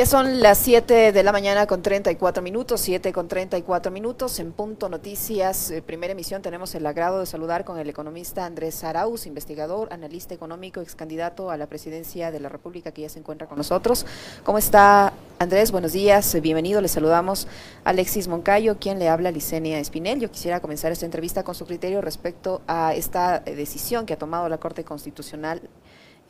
Ya 0.00 0.06
son 0.06 0.40
las 0.40 0.56
7 0.56 1.12
de 1.12 1.22
la 1.22 1.30
mañana 1.30 1.66
con 1.66 1.82
34 1.82 2.42
minutos, 2.42 2.80
7 2.80 3.12
con 3.12 3.28
34 3.28 3.92
minutos 3.92 4.38
en 4.38 4.50
Punto 4.50 4.88
Noticias, 4.88 5.70
eh, 5.70 5.82
primera 5.82 6.12
emisión. 6.12 6.40
Tenemos 6.40 6.74
el 6.74 6.86
agrado 6.86 7.20
de 7.20 7.26
saludar 7.26 7.66
con 7.66 7.78
el 7.78 7.86
economista 7.86 8.46
Andrés 8.46 8.82
Arauz, 8.82 9.26
investigador, 9.26 9.92
analista 9.92 10.32
económico, 10.32 10.80
ex 10.80 10.94
candidato 10.94 11.50
a 11.50 11.58
la 11.58 11.66
presidencia 11.66 12.30
de 12.30 12.40
la 12.40 12.48
República 12.48 12.92
que 12.92 13.02
ya 13.02 13.10
se 13.10 13.18
encuentra 13.18 13.46
con 13.46 13.58
nosotros. 13.58 14.06
¿Cómo 14.42 14.56
está 14.56 15.12
Andrés? 15.38 15.70
Buenos 15.70 15.92
días, 15.92 16.34
bienvenido. 16.40 16.80
Le 16.80 16.88
saludamos 16.88 17.46
a 17.84 17.90
Alexis 17.90 18.26
Moncayo, 18.26 18.78
quien 18.78 18.98
le 18.98 19.10
habla 19.10 19.30
Licenia 19.30 19.80
Espinel. 19.80 20.18
Yo 20.18 20.30
quisiera 20.30 20.60
comenzar 20.60 20.92
esta 20.92 21.04
entrevista 21.04 21.42
con 21.42 21.54
su 21.54 21.66
criterio 21.66 22.00
respecto 22.00 22.62
a 22.66 22.94
esta 22.94 23.42
eh, 23.44 23.54
decisión 23.54 24.06
que 24.06 24.14
ha 24.14 24.18
tomado 24.18 24.48
la 24.48 24.56
Corte 24.56 24.82
Constitucional 24.82 25.60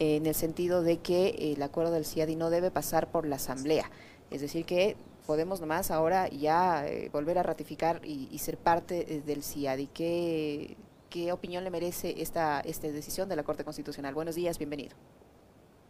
en 0.01 0.27
el 0.27 0.35
sentido 0.35 0.83
de 0.83 0.99
que 0.99 1.53
el 1.55 1.63
acuerdo 1.63 1.93
del 1.93 2.07
CIADI 2.07 2.35
no 2.35 2.51
debe 2.51 2.71
pasar 2.71 3.11
por 3.11 3.27
la 3.27 3.37
Asamblea. 3.37 3.91
Es 4.31 4.41
decir, 4.41 4.65
que 4.65 4.97
podemos 5.27 5.61
nomás 5.61 5.91
ahora 5.91 6.27
ya 6.29 6.89
eh, 6.89 7.11
volver 7.13 7.39
a 7.39 7.43
ratificar 7.43 8.01
y, 8.03 8.37
ser 8.39 8.57
parte 8.57 9.07
eh, 9.09 9.23
del 9.25 9.45
CIADI. 9.45 9.89
¿Qué, 9.89 10.77
¿Qué 11.11 11.33
opinión 11.33 11.65
le 11.65 11.71
merece 11.71 12.15
esta, 12.23 12.61
esta 12.61 12.89
decisión 12.89 13.29
de 13.29 13.37
la 13.37 13.43
Corte 13.43 13.63
Constitucional? 13.63 14.15
Buenos 14.15 14.35
días, 14.35 14.59
bienvenido. 14.59 14.97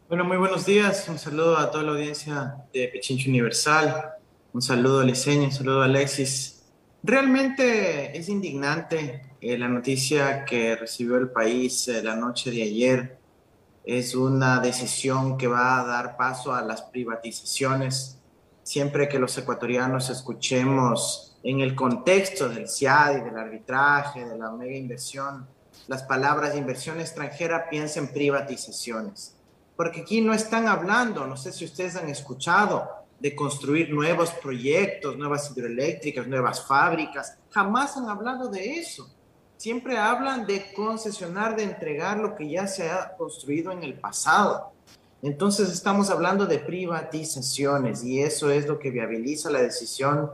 Bueno, 0.09 0.25
muy 0.25 0.39
buenos 0.39 0.67
días. 0.67 1.09
Un 1.09 1.19
saludo 1.19 1.57
a 1.57 1.71
toda 1.71 1.85
la 1.85 1.93
audiencia 1.93 2.57
de 2.73 2.89
Pechincho 2.89 3.31
Universal. 3.31 4.15
Un 4.53 4.61
saludo 4.61 5.01
a 5.01 5.05
Liceño, 5.05 5.45
un 5.45 5.53
saludo 5.53 5.83
a 5.83 5.85
Alexis. 5.85 6.65
Realmente 7.05 8.19
es 8.19 8.29
indignante 8.29 9.23
eh, 9.41 9.57
la 9.57 9.69
noticia 9.69 10.45
que 10.45 10.75
recibió 10.75 11.17
el 11.17 11.29
país 11.29 11.89
la 12.03 12.17
noche 12.17 12.51
de 12.51 12.65
ayer 12.65 13.20
es 13.99 14.15
una 14.15 14.61
decisión 14.61 15.37
que 15.37 15.49
va 15.49 15.81
a 15.81 15.85
dar 15.85 16.17
paso 16.17 16.55
a 16.55 16.63
las 16.63 16.83
privatizaciones. 16.83 18.21
Siempre 18.63 19.09
que 19.09 19.19
los 19.19 19.37
ecuatorianos 19.37 20.11
escuchemos 20.11 21.37
en 21.43 21.59
el 21.59 21.75
contexto 21.75 22.49
del 22.49 22.69
CIADI, 22.69 23.23
del 23.23 23.37
arbitraje, 23.37 24.25
de 24.25 24.39
la 24.39 24.53
mega 24.53 24.77
inversión, 24.77 25.49
las 25.89 26.05
palabras 26.05 26.55
inversión 26.55 27.01
extranjera, 27.01 27.69
piensen 27.69 28.13
privatizaciones. 28.13 29.35
Porque 29.75 30.03
aquí 30.03 30.21
no 30.21 30.35
están 30.35 30.69
hablando, 30.69 31.27
no 31.27 31.37
sé 31.37 31.51
si 31.51 31.65
ustedes 31.65 31.97
han 31.97 32.09
escuchado, 32.09 32.89
de 33.19 33.35
construir 33.35 33.93
nuevos 33.93 34.31
proyectos, 34.31 35.17
nuevas 35.17 35.51
hidroeléctricas, 35.51 36.29
nuevas 36.29 36.65
fábricas. 36.65 37.39
Jamás 37.51 37.97
han 37.97 38.09
hablado 38.09 38.49
de 38.49 38.79
eso 38.79 39.11
siempre 39.61 39.99
hablan 39.99 40.47
de 40.47 40.73
concesionar, 40.73 41.55
de 41.55 41.65
entregar 41.65 42.17
lo 42.17 42.35
que 42.35 42.49
ya 42.49 42.67
se 42.67 42.89
ha 42.89 43.15
construido 43.19 43.71
en 43.73 43.83
el 43.83 43.93
pasado. 43.93 44.73
Entonces 45.21 45.69
estamos 45.69 46.09
hablando 46.09 46.47
de 46.47 46.59
privatizaciones 46.61 48.03
y 48.03 48.23
eso 48.23 48.51
es 48.51 48.67
lo 48.67 48.79
que 48.79 48.91
viabiliza 48.91 49.51
la 49.51 49.61
decisión 49.61 50.31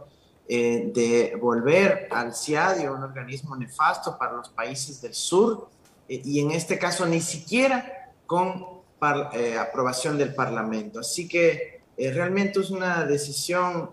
eh, 0.48 0.92
de 0.94 1.36
volver 1.40 2.06
al 2.12 2.36
CIADI, 2.36 2.86
un 2.86 3.02
organismo 3.02 3.56
nefasto 3.56 4.16
para 4.16 4.34
los 4.34 4.48
países 4.50 5.02
del 5.02 5.12
sur, 5.12 5.70
eh, 6.08 6.22
y 6.24 6.38
en 6.38 6.52
este 6.52 6.78
caso 6.78 7.04
ni 7.04 7.20
siquiera 7.20 8.12
con 8.26 8.64
eh, 9.32 9.58
aprobación 9.58 10.16
del 10.18 10.36
Parlamento. 10.36 11.00
Así 11.00 11.26
que 11.26 11.82
realmente 11.98 12.60
es 12.60 12.70
una 12.70 13.04
decisión 13.04 13.90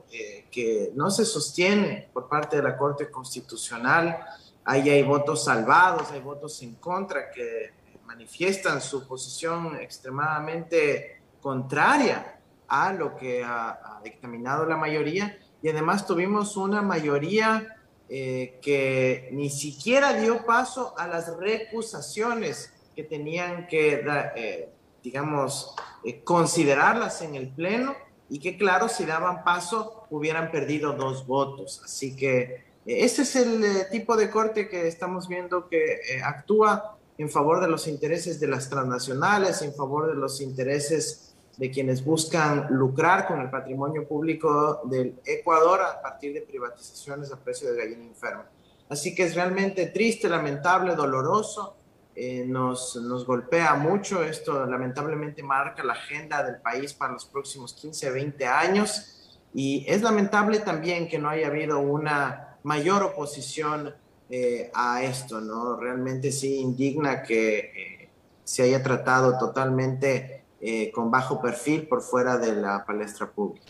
que 0.52 0.92
no 0.94 1.10
se 1.10 1.26
sostiene 1.26 2.10
por 2.14 2.28
parte 2.28 2.58
de 2.58 2.62
la 2.62 2.78
Corte 2.78 3.10
Constitucional 3.10 4.20
Ahí 4.66 4.90
hay 4.90 5.04
votos 5.04 5.44
salvados, 5.44 6.12
hay 6.12 6.22
votos 6.22 6.62
en 6.62 6.76
contra 6.76 7.32
que 7.32 7.74
manifiestan 8.06 8.82
su 8.82 9.08
posición 9.08 9.76
extremadamente 9.76 11.22
contraria 11.42 12.40
a 12.68 12.94
lo 12.94 13.16
que 13.16 13.44
ha, 13.44 14.00
dictaminado 14.04 14.66
la 14.66 14.76
mayoría 14.76 15.38
y 15.62 15.70
además 15.70 16.06
tuvimos 16.06 16.58
una 16.58 16.82
mayoría 16.82 17.78
eh, 18.10 18.60
que 18.62 19.30
ni 19.32 19.50
siquiera 19.50 20.14
dio 20.14 20.46
paso 20.46 20.94
a 20.98 21.08
las 21.08 21.38
recusaciones 21.38 22.74
que 22.96 23.04
tenían 23.04 23.68
que, 23.68 24.04
eh, 24.36 24.70
digamos, 25.02 25.74
eh, 26.04 26.22
considerarlas 26.24 27.22
en 27.22 27.36
el 27.36 27.50
Pleno 27.50 27.96
y 28.30 28.40
que 28.40 28.58
claro, 28.58 28.90
si 28.90 29.06
daban 29.06 29.44
paso 29.44 30.06
hubieran 30.10 30.52
perdido 30.52 30.94
dos 30.94 31.26
votos. 31.26 31.82
Así 31.84 32.16
que 32.16 32.73
ese 32.86 33.22
es 33.22 33.36
el 33.36 33.64
eh, 33.64 33.88
tipo 33.92 34.16
de 34.16 34.30
corte 34.30 34.68
que 34.68 34.88
estamos 34.88 35.28
viendo 35.28 35.68
que 35.70 35.84
eh, 35.84 36.22
actúa 36.24 36.98
en 37.18 37.30
favor 37.30 37.62
de 37.62 37.68
los 37.68 37.88
intereses 37.88 38.40
de 38.40 38.48
las 38.48 38.70
transnacionales, 38.70 39.62
en 39.62 39.74
favor 39.74 40.08
de 40.08 40.16
los 40.16 40.42
intereses 40.42 41.34
de 41.58 41.70
quienes 41.70 42.04
buscan 42.04 42.68
lucrar 42.72 43.28
con 43.28 43.40
el 43.40 43.50
patrimonio 43.50 44.08
público 44.08 44.82
del 44.86 45.20
Ecuador 45.26 45.82
a 45.82 46.02
partir 46.02 46.34
de 46.34 46.42
privatizaciones 46.42 47.32
a 47.32 47.38
precio 47.38 47.72
de 47.72 47.78
gallina 47.78 48.06
enferma. 48.06 48.46
Así 48.90 49.14
que 49.14 49.24
es 49.24 49.36
realmente 49.36 49.88
triste, 49.88 50.28
lamentable, 50.28 50.96
doloroso, 50.96 51.76
eh, 52.16 52.44
nos, 52.46 52.96
nos 52.98 53.26
golpea 53.26 53.76
mucho, 53.76 54.24
esto 54.24 54.66
lamentablemente 54.66 55.42
marca 55.42 55.84
la 55.84 55.94
agenda 55.94 56.44
del 56.44 56.58
país 56.58 56.94
para 56.94 57.14
los 57.14 57.26
próximos 57.26 57.74
15, 57.74 58.12
20 58.12 58.46
años 58.46 59.40
y 59.54 59.86
es 59.88 60.02
lamentable 60.02 60.60
también 60.60 61.08
que 61.08 61.18
no 61.18 61.30
haya 61.30 61.48
habido 61.48 61.80
una 61.80 62.43
mayor 62.64 63.04
oposición 63.04 63.94
eh, 64.30 64.72
a 64.74 65.04
esto, 65.04 65.42
¿no? 65.42 65.76
Realmente 65.76 66.32
sí 66.32 66.56
indigna 66.56 67.22
que 67.22 67.60
eh, 67.60 68.10
se 68.44 68.64
haya 68.64 68.82
tratado 68.82 69.38
totalmente 69.38 70.44
eh, 70.60 70.92
con 70.92 71.12
bajo 71.12 71.42
perfil 71.42 71.88
por 71.88 72.02
fuera 72.02 72.38
de 72.38 72.56
la 72.56 72.86
palestra 72.86 73.30
pública. 73.30 73.66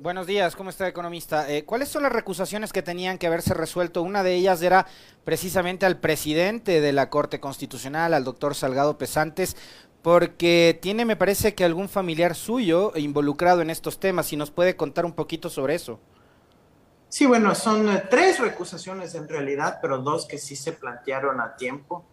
Buenos 0.00 0.26
días, 0.26 0.54
¿cómo 0.54 0.70
está, 0.70 0.86
economista? 0.86 1.46
¿Cuáles 1.66 1.88
son 1.88 2.04
las 2.04 2.12
recusaciones 2.12 2.72
que 2.72 2.82
tenían 2.82 3.18
que 3.18 3.26
haberse 3.26 3.52
resuelto? 3.52 4.02
Una 4.02 4.22
de 4.22 4.34
ellas 4.34 4.62
era 4.62 4.86
precisamente 5.24 5.86
al 5.86 5.98
presidente 5.98 6.80
de 6.80 6.92
la 6.92 7.10
Corte 7.10 7.40
Constitucional, 7.40 8.14
al 8.14 8.22
doctor 8.22 8.54
Salgado 8.54 8.96
Pesantes, 8.96 9.56
porque 10.02 10.78
tiene, 10.80 11.04
me 11.04 11.16
parece 11.16 11.56
que 11.56 11.64
algún 11.64 11.88
familiar 11.88 12.36
suyo 12.36 12.92
involucrado 12.94 13.60
en 13.60 13.70
estos 13.70 13.98
temas, 13.98 14.26
si 14.26 14.36
nos 14.36 14.52
puede 14.52 14.76
contar 14.76 15.04
un 15.04 15.14
poquito 15.14 15.50
sobre 15.50 15.74
eso. 15.74 15.98
Sí, 17.08 17.24
bueno, 17.24 17.54
son 17.54 17.88
eh, 17.88 18.04
tres 18.10 18.38
recusaciones 18.38 19.14
en 19.14 19.26
realidad, 19.26 19.78
pero 19.80 19.98
dos 19.98 20.26
que 20.26 20.36
sí 20.36 20.54
se 20.54 20.72
plantearon 20.72 21.40
a 21.40 21.56
tiempo. 21.56 22.04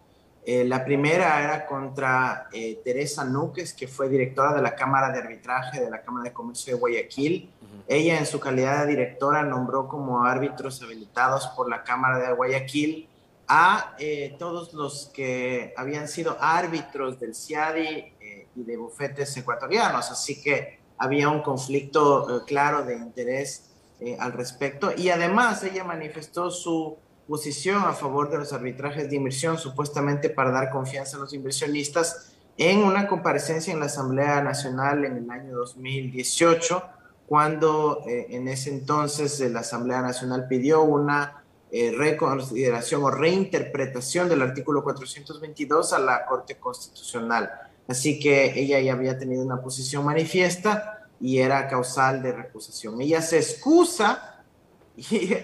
Eh, 0.46 0.64
la 0.64 0.84
primera 0.86 1.42
era 1.42 1.66
contra 1.66 2.48
eh, 2.50 2.80
Teresa 2.82 3.22
Núquez, 3.24 3.74
que 3.74 3.88
fue 3.88 4.08
directora 4.08 4.54
de 4.54 4.62
la 4.62 4.74
Cámara 4.74 5.12
de 5.12 5.18
Arbitraje 5.18 5.80
de 5.80 5.90
la 5.90 6.00
Cámara 6.00 6.24
de 6.24 6.32
Comercio 6.32 6.74
de 6.74 6.80
Guayaquil. 6.80 7.50
Ella, 7.86 8.18
en 8.18 8.24
su 8.24 8.40
calidad 8.40 8.84
de 8.84 8.92
directora, 8.92 9.42
nombró 9.42 9.86
como 9.86 10.24
árbitros 10.24 10.80
habilitados 10.82 11.48
por 11.48 11.68
la 11.68 11.84
Cámara 11.84 12.18
de 12.18 12.32
Guayaquil 12.32 13.08
a 13.48 13.96
todos 14.38 14.72
los 14.72 15.10
que 15.14 15.74
habían 15.76 16.08
sido 16.08 16.36
árbitros 16.40 17.20
del 17.20 17.34
CIADI 17.34 18.14
y 18.56 18.64
de 18.64 18.76
bufetes 18.76 19.36
ecuatorianos. 19.36 20.10
Así 20.10 20.42
que 20.42 20.80
había 20.98 21.28
un 21.28 21.42
conflicto 21.42 22.44
claro 22.46 22.82
de 22.82 22.96
interés 22.96 23.75
eh, 24.00 24.16
al 24.20 24.32
respecto. 24.32 24.90
Y 24.96 25.10
además 25.10 25.62
ella 25.64 25.84
manifestó 25.84 26.50
su 26.50 26.98
posición 27.26 27.82
a 27.84 27.92
favor 27.92 28.30
de 28.30 28.38
los 28.38 28.52
arbitrajes 28.52 29.10
de 29.10 29.16
inversión, 29.16 29.58
supuestamente 29.58 30.30
para 30.30 30.50
dar 30.50 30.70
confianza 30.70 31.16
a 31.16 31.20
los 31.20 31.32
inversionistas, 31.32 32.36
en 32.58 32.84
una 32.84 33.06
comparecencia 33.06 33.72
en 33.72 33.80
la 33.80 33.86
Asamblea 33.86 34.42
Nacional 34.42 35.04
en 35.04 35.16
el 35.18 35.30
año 35.30 35.56
2018, 35.56 36.82
cuando 37.26 38.04
eh, 38.06 38.26
en 38.30 38.48
ese 38.48 38.70
entonces 38.70 39.40
la 39.50 39.60
Asamblea 39.60 40.00
Nacional 40.00 40.46
pidió 40.48 40.82
una 40.82 41.42
eh, 41.72 41.92
reconsideración 41.96 43.02
o 43.02 43.10
reinterpretación 43.10 44.28
del 44.28 44.42
artículo 44.42 44.84
422 44.84 45.92
a 45.92 45.98
la 45.98 46.24
Corte 46.24 46.56
Constitucional. 46.58 47.50
Así 47.88 48.20
que 48.20 48.58
ella 48.58 48.78
ya 48.80 48.92
había 48.92 49.18
tenido 49.18 49.44
una 49.44 49.60
posición 49.60 50.04
manifiesta 50.04 51.05
y 51.20 51.38
era 51.38 51.68
causal 51.68 52.22
de 52.22 52.32
recusación. 52.32 53.00
Ella 53.00 53.22
se 53.22 53.38
excusa 53.38 54.44
y, 54.96 55.34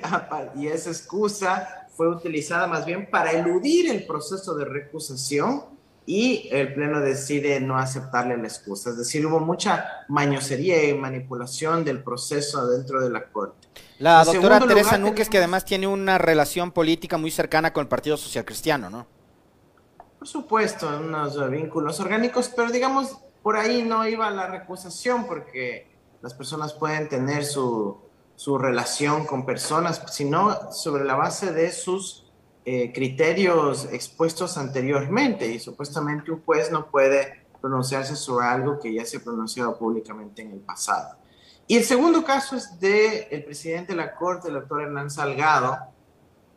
y, 0.57 0.67
esa 0.67 0.91
excusa 0.91 1.87
fue 1.95 2.09
utilizada 2.09 2.67
más 2.67 2.87
bien 2.87 3.11
para 3.11 3.33
eludir 3.33 3.91
el 3.91 4.07
proceso 4.07 4.55
de 4.55 4.65
recusación 4.65 5.65
y 6.05 6.49
el 6.51 6.75
Pleno 6.75 7.01
decide 7.01 7.61
no 7.61 7.79
aceptarle 7.79 8.37
la 8.37 8.49
excusa. 8.49 8.91
Es 8.91 8.99
decir, 8.99 9.25
hubo 9.27 9.41
mucha 9.41 10.05
mañosería 10.09 10.89
y 10.89 10.95
manipulación 10.95 11.85
del 11.85 12.03
proceso 12.03 12.67
dentro 12.67 13.01
de 13.03 13.11
la 13.11 13.25
Corte. 13.27 13.69
La 13.99 14.25
doctora 14.25 14.59
Teresa 14.61 14.99
Núquez, 14.99 15.29
que 15.29 15.39
además 15.39 15.65
tiene 15.65 15.87
una 15.87 16.19
relación 16.19 16.73
política 16.73 17.19
muy 17.19 17.31
cercana 17.31 17.73
con 17.73 17.83
el 17.83 17.89
Partido 17.89 18.17
Social 18.17 18.45
Cristiano, 18.45 18.91
¿no? 18.91 19.07
Por 20.19 20.27
supuesto, 20.27 20.89
unos 20.99 21.51
vínculos 21.51 22.01
orgánicos, 22.01 22.51
pero 22.55 22.71
digamos, 22.71 23.19
por 23.43 23.57
ahí 23.57 23.83
no 23.83 24.07
iba 24.07 24.31
la 24.31 24.47
recusación 24.47 25.27
porque 25.27 25.91
las 26.21 26.35
personas 26.35 26.73
pueden 26.73 27.09
tener 27.09 27.45
su, 27.45 27.99
su 28.37 28.59
relación 28.59 29.27
con 29.27 29.45
personas, 29.45 30.03
sino 30.11 30.73
sobre 30.73 31.05
la 31.05 31.15
base 31.15 31.53
de 31.53 31.73
sus 31.73 32.31
eh, 32.65 32.93
criterios 32.93 33.89
expuestos 33.93 34.57
anteriormente 34.57 35.49
y 35.49 35.59
supuestamente 35.59 36.31
un 36.31 36.43
juez 36.43 36.71
no 36.71 36.87
puede 36.87 37.45
pronunciarse 37.61 38.15
sobre 38.15 38.47
algo 38.47 38.79
que 38.79 38.95
ya 38.95 39.05
se 39.05 39.17
ha 39.17 39.21
pronunciado 39.21 39.77
públicamente 39.77 40.43
en 40.43 40.53
el 40.53 40.61
pasado. 40.61 41.17
Y 41.67 41.77
el 41.77 41.85
segundo 41.85 42.25
caso 42.25 42.57
es 42.57 42.79
del 42.79 43.27
el 43.31 43.45
presidente 43.45 43.93
de 43.93 43.97
la 43.97 44.15
Corte, 44.15 44.49
el 44.49 44.55
doctor 44.55 44.83
Hernán 44.83 45.11
Salgado, 45.11 45.79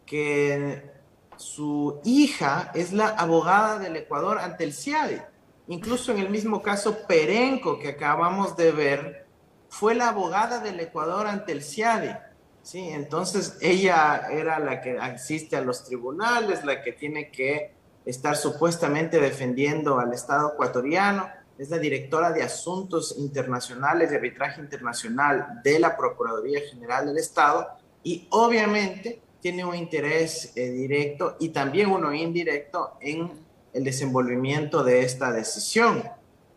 que 0.05 0.91
su 1.37 1.99
hija 2.03 2.71
es 2.73 2.93
la 2.93 3.09
abogada 3.09 3.79
del 3.79 3.95
Ecuador 3.95 4.39
ante 4.39 4.63
el 4.63 4.73
CIADI. 4.73 5.21
Incluso 5.67 6.11
en 6.11 6.19
el 6.19 6.29
mismo 6.29 6.61
caso 6.61 7.07
Perenco 7.07 7.79
que 7.79 7.89
acabamos 7.89 8.55
de 8.55 8.71
ver, 8.71 9.25
fue 9.69 9.95
la 9.95 10.09
abogada 10.09 10.59
del 10.59 10.79
Ecuador 10.79 11.27
ante 11.27 11.51
el 11.51 11.63
CIADI. 11.63 12.15
Sí, 12.61 12.89
entonces 12.89 13.57
ella 13.61 14.27
era 14.31 14.59
la 14.59 14.81
que 14.81 14.97
asiste 14.97 15.55
a 15.55 15.61
los 15.61 15.83
tribunales, 15.83 16.63
la 16.65 16.81
que 16.81 16.93
tiene 16.93 17.29
que 17.29 17.73
estar 18.05 18.35
supuestamente 18.35 19.19
defendiendo 19.19 19.99
al 19.99 20.13
Estado 20.13 20.53
ecuatoriano, 20.53 21.27
es 21.57 21.69
la 21.69 21.77
directora 21.77 22.31
de 22.31 22.43
Asuntos 22.43 23.15
Internacionales 23.17 24.09
de 24.09 24.17
Arbitraje 24.17 24.61
Internacional 24.61 25.61
de 25.63 25.79
la 25.79 25.95
Procuraduría 25.95 26.59
General 26.69 27.05
del 27.05 27.17
Estado 27.17 27.67
y 28.03 28.27
obviamente 28.31 29.21
tiene 29.39 29.63
un 29.63 29.75
interés 29.75 30.51
eh, 30.55 30.69
directo 30.69 31.37
y 31.39 31.49
también 31.49 31.91
uno 31.91 32.13
indirecto 32.13 32.97
en 32.99 33.44
el 33.75 33.83
desenvolvimiento 33.83 34.85
de 34.85 35.01
esta 35.01 35.33
decisión. 35.33 36.01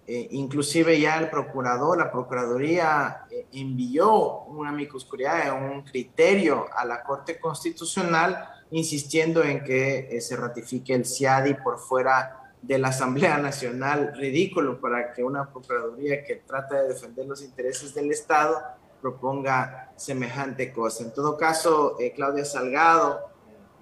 Eh, 0.07 0.29
inclusive 0.31 0.99
ya 1.01 1.19
el 1.19 1.29
procurador, 1.29 1.99
la 1.99 2.11
Procuraduría 2.13 3.27
eh, 3.31 3.47
envió 3.53 4.45
una 4.45 4.71
micoscuridad, 4.71 5.53
un 5.53 5.83
criterio 5.83 6.67
a 6.75 6.85
la 6.85 7.03
Corte 7.03 7.41
Constitucional 7.41 8.49
insistiendo 8.71 9.43
en 9.43 9.65
que 9.65 10.17
se 10.21 10.37
ratifique 10.37 10.95
el 10.95 11.05
CIADI 11.05 11.55
por 11.55 11.79
fuera 11.79 12.53
de 12.63 12.79
la 12.79 12.89
Asamblea 12.89 13.37
Nacional. 13.39 14.15
Ridículo 14.17 14.81
para 14.81 15.13
que 15.13 15.25
una 15.25 15.51
Procuraduría 15.51 16.23
que 16.23 16.37
trata 16.37 16.83
de 16.83 16.89
defender 16.89 17.27
los 17.27 17.43
intereses 17.43 17.95
del 17.95 18.13
Estado 18.13 18.63
proponga 19.03 19.93
semejante 19.97 20.73
cosa. 20.73 21.03
En 21.03 21.13
todo 21.13 21.37
caso, 21.37 21.97
eh, 21.99 22.13
Claudia 22.15 22.45
Salgado, 22.45 23.31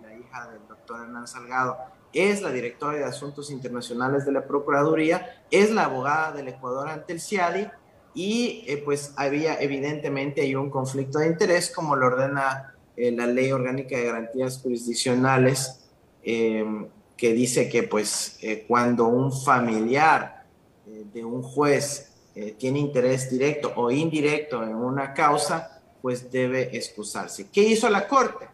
la 0.03 0.15
hija 0.15 0.49
del 0.50 0.67
doctor 0.67 1.03
Hernán 1.03 1.27
Salgado, 1.27 1.77
es 2.16 2.42
la 2.42 2.50
directora 2.50 2.98
de 2.98 3.04
Asuntos 3.04 3.50
Internacionales 3.50 4.24
de 4.24 4.32
la 4.32 4.46
Procuraduría, 4.46 5.44
es 5.50 5.70
la 5.70 5.84
abogada 5.84 6.32
del 6.32 6.48
Ecuador 6.48 6.88
ante 6.88 7.12
el 7.12 7.20
CIADI 7.20 7.68
y 8.14 8.64
eh, 8.66 8.82
pues 8.84 9.12
había 9.16 9.60
evidentemente 9.60 10.40
hay 10.40 10.54
un 10.54 10.70
conflicto 10.70 11.18
de 11.18 11.26
interés 11.26 11.70
como 11.70 11.96
lo 11.96 12.06
ordena 12.06 12.74
eh, 12.96 13.12
la 13.12 13.26
Ley 13.26 13.52
Orgánica 13.52 13.96
de 13.96 14.04
Garantías 14.04 14.60
Jurisdiccionales 14.62 15.82
que 16.24 17.32
dice 17.32 17.68
que 17.68 17.84
pues 17.84 18.40
cuando 18.66 19.06
un 19.06 19.30
familiar 19.32 20.44
de 20.86 21.24
un 21.24 21.40
juez 21.40 22.16
eh, 22.38 22.54
tiene 22.58 22.80
interés 22.80 23.30
directo 23.30 23.72
o 23.76 23.90
indirecto 23.90 24.62
en 24.62 24.74
una 24.74 25.14
causa, 25.14 25.80
pues 26.02 26.30
debe 26.30 26.76
excusarse. 26.76 27.48
¿Qué 27.50 27.62
hizo 27.62 27.88
la 27.88 28.06
Corte? 28.06 28.46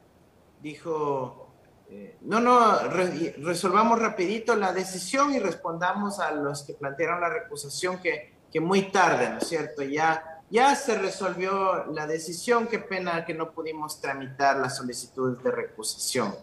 Dijo, 0.63 1.42
no, 2.23 2.41
no, 2.41 2.79
resolvamos 2.89 3.99
rapidito 3.99 4.55
la 4.55 4.73
decisión 4.73 5.35
y 5.35 5.39
respondamos 5.39 6.21
a 6.21 6.33
los 6.33 6.63
que 6.63 6.75
plantearon 6.75 7.21
la 7.21 7.29
recusación 7.29 7.99
que, 8.01 8.35
que 8.53 8.61
muy 8.61 8.91
tarde, 8.91 9.31
¿no 9.31 9.39
es 9.39 9.49
cierto? 9.49 9.83
Ya, 9.83 10.41
ya 10.51 10.75
se 10.77 10.99
resolvió 10.99 11.87
la 11.87 12.07
decisión, 12.07 12.67
qué 12.67 12.79
pena 12.79 13.25
que 13.25 13.35
no 13.35 13.53
pudimos 13.53 14.01
tramitar 14.01 14.59
las 14.59 14.77
solicitudes 14.77 15.43
de 15.43 15.51
recusación. 15.51 16.35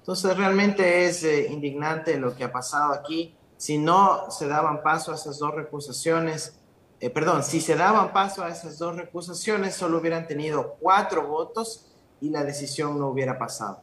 Entonces 0.00 0.36
realmente 0.36 1.04
es 1.04 1.22
eh, 1.22 1.48
indignante 1.50 2.16
lo 2.18 2.34
que 2.34 2.44
ha 2.44 2.50
pasado 2.50 2.94
aquí. 2.94 3.36
Si 3.58 3.76
no 3.76 4.30
se 4.30 4.48
daban 4.48 4.82
paso 4.82 5.12
a 5.12 5.16
esas 5.16 5.38
dos 5.38 5.54
recusaciones, 5.54 6.58
eh, 7.00 7.10
perdón, 7.10 7.44
si 7.44 7.60
se 7.60 7.76
daban 7.76 8.12
paso 8.12 8.42
a 8.42 8.48
esas 8.48 8.78
dos 8.78 8.96
recusaciones, 8.96 9.74
solo 9.74 9.98
hubieran 9.98 10.26
tenido 10.26 10.76
cuatro 10.80 11.26
votos 11.28 11.92
y 12.20 12.30
la 12.30 12.42
decisión 12.42 12.98
no 12.98 13.08
hubiera 13.08 13.38
pasado. 13.38 13.82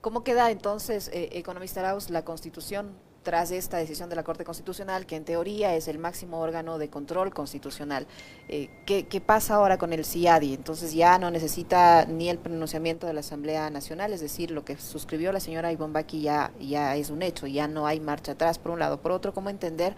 ¿Cómo 0.00 0.22
queda 0.22 0.50
entonces, 0.50 1.08
eh, 1.12 1.30
economista 1.32 1.80
Arauz, 1.80 2.08
la 2.10 2.24
constitución 2.24 2.94
tras 3.28 3.50
esta 3.50 3.76
decisión 3.76 4.08
de 4.08 4.16
la 4.16 4.22
Corte 4.22 4.44
Constitucional, 4.44 5.04
que 5.04 5.16
en 5.16 5.24
teoría 5.24 5.74
es 5.74 5.86
el 5.86 5.98
máximo 5.98 6.40
órgano 6.40 6.78
de 6.78 6.88
control 6.88 7.34
constitucional. 7.34 8.06
Eh, 8.48 8.70
¿qué, 8.86 9.20
pasa 9.20 9.56
ahora 9.56 9.76
con 9.76 9.92
el 9.92 10.04
CIADI? 10.04 10.54
Entonces 10.54 10.94
ya 10.94 11.18
no 11.18 11.30
necesita 11.30 12.06
ni 12.06 12.30
el 12.30 12.38
pronunciamiento 12.38 13.06
de 13.06 13.12
la 13.12 13.20
Asamblea 13.20 13.68
Nacional, 13.68 14.14
es 14.14 14.20
decir, 14.20 14.50
lo 14.50 14.64
que 14.64 14.78
suscribió 14.78 15.30
la 15.30 15.40
señora 15.40 15.72
Ivonne 15.72 16.06
ya, 16.08 16.52
ya 16.58 16.96
es 16.96 17.10
un 17.10 17.20
hecho, 17.20 17.46
ya 17.46 17.68
no 17.68 17.86
hay 17.86 18.00
marcha 18.00 18.32
atrás, 18.32 18.58
por 18.58 18.72
un 18.72 18.78
lado. 18.78 19.02
Por 19.02 19.12
otro, 19.12 19.34
¿cómo 19.34 19.50
entender 19.50 19.94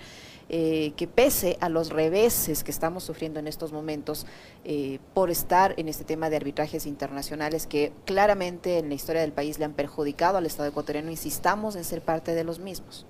eh, 0.52 0.94
que 0.97 1.06
pese 1.06 1.56
a 1.61 1.69
los 1.69 1.91
reveses 1.91 2.64
que 2.64 2.73
estamos 2.73 3.05
sufriendo 3.05 3.38
en 3.38 3.47
estos 3.47 3.73
momentos 3.73 4.26
eh, 4.64 4.99
por 5.14 5.31
estar 5.31 5.75
en 5.76 5.88
este 5.88 6.02
tema 6.02 6.29
de 6.29 6.35
arbitrajes 6.35 6.87
internacionales 6.87 7.69
que 7.69 7.93
claramente 8.05 8.79
en 8.79 8.88
la 8.88 8.97
historia 8.97 9.20
del 9.20 9.32
país 9.32 9.61
le 9.61 9.67
han 9.67 9.75
perjudicado 9.75 10.38
al 10.38 10.47
Estado 10.47 10.69
ecuatoriano, 10.69 11.08
insistamos 11.08 11.76
en 11.76 11.85
ser 11.85 12.02
parte 12.02 12.35
de 12.35 12.43
los 12.43 12.58
mismos? 12.58 13.06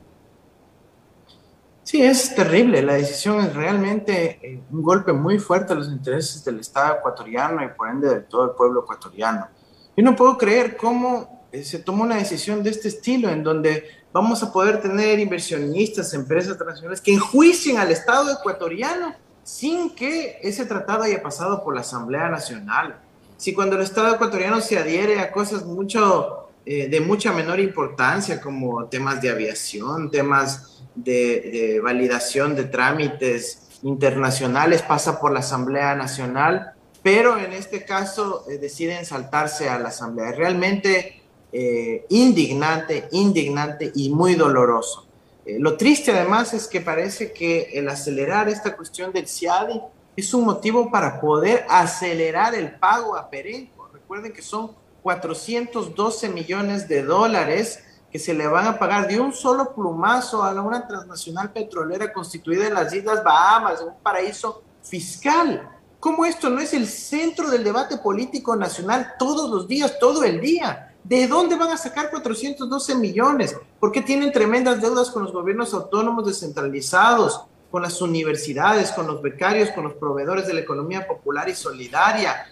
Sí, 1.83 2.03
es 2.03 2.35
terrible. 2.35 2.83
La 2.83 2.93
decisión 2.93 3.41
es 3.41 3.55
realmente 3.55 4.39
eh, 4.43 4.63
un 4.71 4.83
golpe 4.83 5.15
muy 5.15 5.39
fuerte 5.39 5.73
a 5.73 5.77
los 5.77 5.89
intereses 5.89 6.45
del 6.45 6.61
Estado 6.61 6.99
ecuatoriano 6.99 7.65
y 7.65 7.69
por 7.69 7.89
ende 7.89 8.09
de 8.11 8.21
todo 8.21 8.45
el 8.45 8.51
pueblo 8.51 8.83
ecuatoriano. 8.83 9.49
Yo 9.97 10.05
no 10.05 10.15
puedo 10.15 10.37
creer 10.37 10.77
cómo 10.77 11.47
eh, 11.53 11.65
se 11.65 11.79
tomó 11.79 12.05
una 12.05 12.17
decisión 12.17 12.63
de 12.63 12.71
este 12.71 12.89
estilo 12.89 13.31
en 13.31 13.43
donde 13.43 13.85
vamos 14.13 14.43
a 14.43 14.53
poder 14.53 14.81
tener 14.81 15.19
inversionistas, 15.19 16.15
empresas 16.15 16.53
internacionales 16.53 17.01
que 17.01 17.13
enjuicien 17.13 17.79
al 17.79 17.91
Estado 17.91 18.33
ecuatoriano 18.33 19.15
sin 19.43 19.95
que 19.95 20.39
ese 20.43 20.65
tratado 20.67 21.05
haya 21.05 21.23
pasado 21.23 21.63
por 21.65 21.75
la 21.75 21.81
Asamblea 21.81 22.29
Nacional. 22.29 23.01
Si 23.37 23.55
cuando 23.55 23.77
el 23.77 23.83
Estado 23.83 24.15
ecuatoriano 24.15 24.61
se 24.61 24.79
adhiere 24.79 25.21
a 25.21 25.33
cosas 25.33 25.65
mucho, 25.65 26.51
eh, 26.67 26.89
de 26.89 27.01
mucha 27.01 27.33
menor 27.33 27.59
importancia 27.59 28.41
como 28.41 28.85
temas 28.87 29.21
de 29.23 29.31
aviación, 29.31 30.11
temas 30.11 30.83
de, 30.95 31.81
validación 31.83 32.55
de 32.55 32.65
trámites 32.65 33.69
internacionales 33.83 34.83
pasa 34.83 35.21
por 35.21 35.33
la 35.33 35.41
Asamblea 35.41 35.95
Nacional, 35.95 36.73
pero 37.03 37.39
en 37.39 37.53
este 37.53 37.85
caso 37.85 38.45
eh, 38.49 38.59
deciden 38.59 39.07
saltarse 39.07 39.71
a 39.71 39.79
la 39.79 39.89
Asamblea. 39.89 40.33
Realmente 40.33 41.20
eh, 41.53 42.07
indignante, 42.11 43.09
indignante 43.13 43.91
y 43.95 44.11
muy 44.11 44.35
doloroso. 44.35 45.07
Eh, 45.45 45.57
lo 45.59 45.77
triste 45.77 46.13
además 46.13 46.55
es 46.55 46.69
que 46.69 46.81
parece 46.81 47.33
que 47.33 47.71
el 47.75 47.89
acelerar 47.89 48.49
esta 48.49 48.77
cuestión 48.77 49.13
del 49.13 49.27
CIADI 49.27 49.81
es 50.17 50.35
un 50.35 50.45
motivo 50.45 50.91
para 50.91 51.21
poder 51.21 51.67
acelerar 51.69 52.55
el 52.55 52.73
pago 52.79 53.17
a 53.17 53.29
Perenco. 53.31 53.89
Recuerden 53.93 54.33
que 54.33 54.43
son 54.43 54.73
412 55.03 56.29
millones 56.29 56.89
de 56.89 57.03
dólares 57.03 57.83
que 58.13 58.19
se 58.19 58.35
le 58.35 58.47
van 58.47 58.67
a 58.67 58.79
pagar 58.79 59.07
de 59.07 59.21
un 59.21 59.33
solo 59.33 59.73
plumazo 59.75 60.43
a 60.43 60.53
una 60.61 60.87
transnacional 60.87 61.53
petrolera 61.53 62.13
constituida 62.13 62.67
en 62.67 62.75
las 62.75 62.93
Islas 62.93 63.23
Bahamas, 63.23 63.81
un 63.81 63.95
paraíso 64.03 64.63
fiscal. 64.83 65.69
¿Cómo 66.01 66.25
esto 66.25 66.51
no 66.51 66.61
es 66.61 66.75
el 66.75 66.87
centro 66.87 67.51
del 67.51 67.63
debate 67.63 67.99
político 67.99 68.57
nacional 68.57 69.15
todos 69.19 69.51
los 69.51 69.69
días, 69.69 69.99
todo 69.99 70.25
el 70.25 70.41
día? 70.41 70.90
¿De 71.05 71.27
dónde 71.27 71.57
van 71.57 71.71
a 71.71 71.77
sacar 71.77 72.11
412 72.11 72.95
millones? 72.95 73.57
¿Por 73.79 73.91
qué 73.93 74.03
tienen 74.03 74.33
tremendas 74.33 74.81
deudas 74.81 75.11
con 75.11 75.23
los 75.25 75.33
gobiernos 75.33 75.75
autónomos 75.75 76.27
descentralizados, 76.27 77.43
con 77.71 77.83
las 77.83 78.01
universidades, 78.03 78.93
con 78.93 79.07
los 79.07 79.23
becarios, 79.23 79.71
con 79.71 79.85
los 79.85 79.95
proveedores 79.95 80.47
de 80.47 80.55
la 80.55 80.61
economía 80.61 81.07
popular 81.07 81.49
y 81.49 81.55
solidaria? 81.55 82.47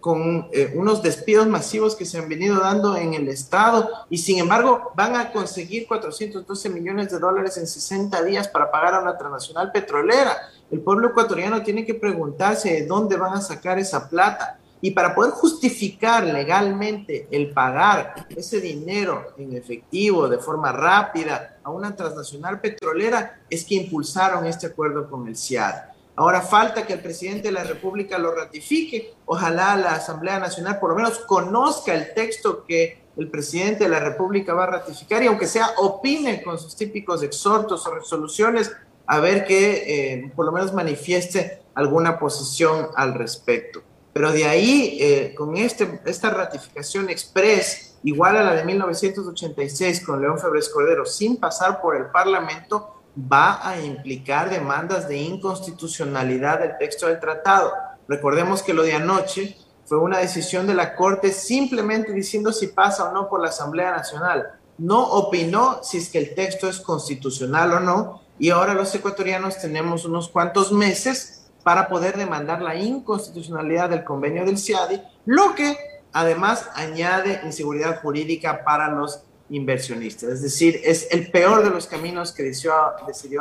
con 0.00 0.48
eh, 0.52 0.72
unos 0.74 1.02
despidos 1.02 1.46
masivos 1.46 1.94
que 1.94 2.04
se 2.04 2.18
han 2.18 2.28
venido 2.28 2.58
dando 2.60 2.96
en 2.96 3.14
el 3.14 3.28
Estado 3.28 3.88
y 4.10 4.18
sin 4.18 4.38
embargo 4.38 4.92
van 4.96 5.14
a 5.14 5.30
conseguir 5.30 5.86
412 5.86 6.68
millones 6.70 7.10
de 7.10 7.18
dólares 7.18 7.56
en 7.58 7.66
60 7.66 8.22
días 8.24 8.48
para 8.48 8.70
pagar 8.70 8.94
a 8.94 9.00
una 9.00 9.16
transnacional 9.16 9.70
petrolera. 9.70 10.36
El 10.70 10.80
pueblo 10.80 11.08
ecuatoriano 11.08 11.62
tiene 11.62 11.86
que 11.86 11.94
preguntarse 11.94 12.72
de 12.72 12.86
dónde 12.86 13.16
van 13.16 13.34
a 13.34 13.40
sacar 13.40 13.78
esa 13.78 14.08
plata. 14.08 14.57
Y 14.80 14.92
para 14.92 15.14
poder 15.14 15.32
justificar 15.32 16.24
legalmente 16.24 17.26
el 17.30 17.52
pagar 17.52 18.26
ese 18.30 18.60
dinero 18.60 19.34
en 19.36 19.56
efectivo 19.56 20.28
de 20.28 20.38
forma 20.38 20.70
rápida 20.72 21.58
a 21.62 21.70
una 21.70 21.94
transnacional 21.96 22.60
petrolera 22.60 23.40
es 23.50 23.64
que 23.64 23.74
impulsaron 23.74 24.46
este 24.46 24.68
acuerdo 24.68 25.10
con 25.10 25.26
el 25.26 25.36
CIAD. 25.36 25.74
Ahora 26.14 26.40
falta 26.40 26.84
que 26.84 26.92
el 26.92 27.00
presidente 27.00 27.48
de 27.48 27.52
la 27.52 27.62
República 27.62 28.18
lo 28.18 28.34
ratifique. 28.34 29.14
Ojalá 29.24 29.76
la 29.76 29.94
Asamblea 29.94 30.40
Nacional 30.40 30.80
por 30.80 30.90
lo 30.90 30.96
menos 30.96 31.20
conozca 31.20 31.94
el 31.94 32.12
texto 32.12 32.64
que 32.64 33.04
el 33.16 33.30
presidente 33.30 33.84
de 33.84 33.90
la 33.90 34.00
República 34.00 34.54
va 34.54 34.64
a 34.64 34.66
ratificar 34.66 35.22
y 35.22 35.26
aunque 35.26 35.46
sea 35.46 35.70
opine 35.78 36.42
con 36.42 36.58
sus 36.58 36.74
típicos 36.76 37.22
exhortos 37.22 37.86
o 37.86 37.94
resoluciones, 37.94 38.72
a 39.06 39.20
ver 39.20 39.44
que 39.44 40.14
eh, 40.14 40.32
por 40.34 40.44
lo 40.44 40.52
menos 40.52 40.72
manifieste 40.72 41.62
alguna 41.74 42.18
posición 42.18 42.88
al 42.96 43.14
respecto. 43.14 43.82
Pero 44.12 44.32
de 44.32 44.44
ahí, 44.46 44.98
eh, 45.00 45.34
con 45.36 45.56
este, 45.56 46.00
esta 46.04 46.30
ratificación 46.30 47.08
express, 47.10 47.96
igual 48.02 48.36
a 48.36 48.42
la 48.42 48.54
de 48.54 48.64
1986 48.64 50.04
con 50.04 50.20
León 50.20 50.38
Febres 50.38 50.68
Cordero, 50.68 51.04
sin 51.04 51.36
pasar 51.36 51.80
por 51.80 51.96
el 51.96 52.06
Parlamento, 52.06 53.02
va 53.16 53.66
a 53.68 53.80
implicar 53.80 54.50
demandas 54.50 55.08
de 55.08 55.16
inconstitucionalidad 55.16 56.60
del 56.60 56.78
texto 56.78 57.06
del 57.06 57.20
tratado. 57.20 57.72
Recordemos 58.06 58.62
que 58.62 58.74
lo 58.74 58.82
de 58.82 58.94
anoche 58.94 59.56
fue 59.86 59.98
una 59.98 60.18
decisión 60.18 60.66
de 60.66 60.74
la 60.74 60.94
Corte 60.94 61.32
simplemente 61.32 62.12
diciendo 62.12 62.52
si 62.52 62.68
pasa 62.68 63.04
o 63.04 63.12
no 63.12 63.28
por 63.28 63.40
la 63.40 63.48
Asamblea 63.48 63.90
Nacional. 63.90 64.52
No 64.76 65.02
opinó 65.02 65.80
si 65.82 65.98
es 65.98 66.10
que 66.10 66.18
el 66.18 66.34
texto 66.34 66.68
es 66.68 66.78
constitucional 66.78 67.72
o 67.72 67.80
no. 67.80 68.22
Y 68.38 68.50
ahora 68.50 68.74
los 68.74 68.94
ecuatorianos 68.94 69.58
tenemos 69.58 70.04
unos 70.04 70.28
cuantos 70.28 70.72
meses 70.72 71.37
para 71.68 71.86
poder 71.86 72.16
demandar 72.16 72.62
la 72.62 72.76
inconstitucionalidad 72.76 73.90
del 73.90 74.02
convenio 74.02 74.46
del 74.46 74.56
CIADI, 74.56 75.02
lo 75.26 75.54
que 75.54 75.76
además 76.14 76.66
añade 76.74 77.42
inseguridad 77.44 78.00
jurídica 78.00 78.64
para 78.64 78.88
los 78.88 79.20
inversionistas. 79.50 80.30
Es 80.30 80.40
decir, 80.40 80.80
es 80.82 81.08
el 81.10 81.30
peor 81.30 81.62
de 81.62 81.68
los 81.68 81.86
caminos 81.86 82.32
que 82.32 82.42
decidió, 82.42 82.72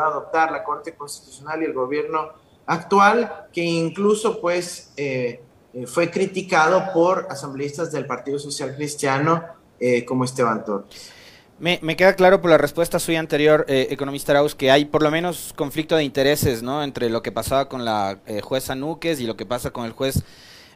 adoptar 0.04 0.52
la 0.52 0.66
Corte 0.66 0.94
Constitucional 0.94 1.62
y 1.62 1.68
el 1.68 1.74
gobierno 1.74 2.34
actual, 2.66 3.48
que 3.54 3.62
incluso 3.62 4.42
pues 4.42 4.92
eh, 4.98 5.40
eh, 5.74 5.88
fue 5.88 6.12
criticado 6.12 6.92
por 6.94 7.28
asambleístas 7.30 7.94
del 7.94 8.06
Partido 8.06 8.40
Social 8.40 8.76
Cristiano 8.76 9.42
eh, 9.80 10.04
como 10.04 10.26
Esteban 10.26 10.66
Torres. 10.66 11.14
Me, 11.60 11.80
queda 11.98 12.16
claro 12.16 12.40
por 12.40 12.52
la 12.52 12.58
respuesta 12.58 13.00
suya 13.00 13.20
anterior, 13.20 13.66
economista 13.68 14.32
Arauz, 14.32 14.54
que 14.54 14.70
hay 14.70 14.86
por 14.86 15.02
lo 15.02 15.10
menos 15.10 15.54
conflicto 15.56 15.96
de 15.96 16.04
intereses 16.04 16.62
¿no? 16.62 16.84
entre 16.84 17.10
lo 17.10 17.24
que 17.24 17.32
pasaba 17.32 17.68
con 17.68 17.84
la 17.84 18.20
jueza 18.44 18.76
Núquez 18.76 19.20
y 19.20 19.26
lo 19.26 19.36
que 19.36 19.46
pasa 19.46 19.72
con 19.72 19.86
el 19.86 19.92
juez 19.92 20.24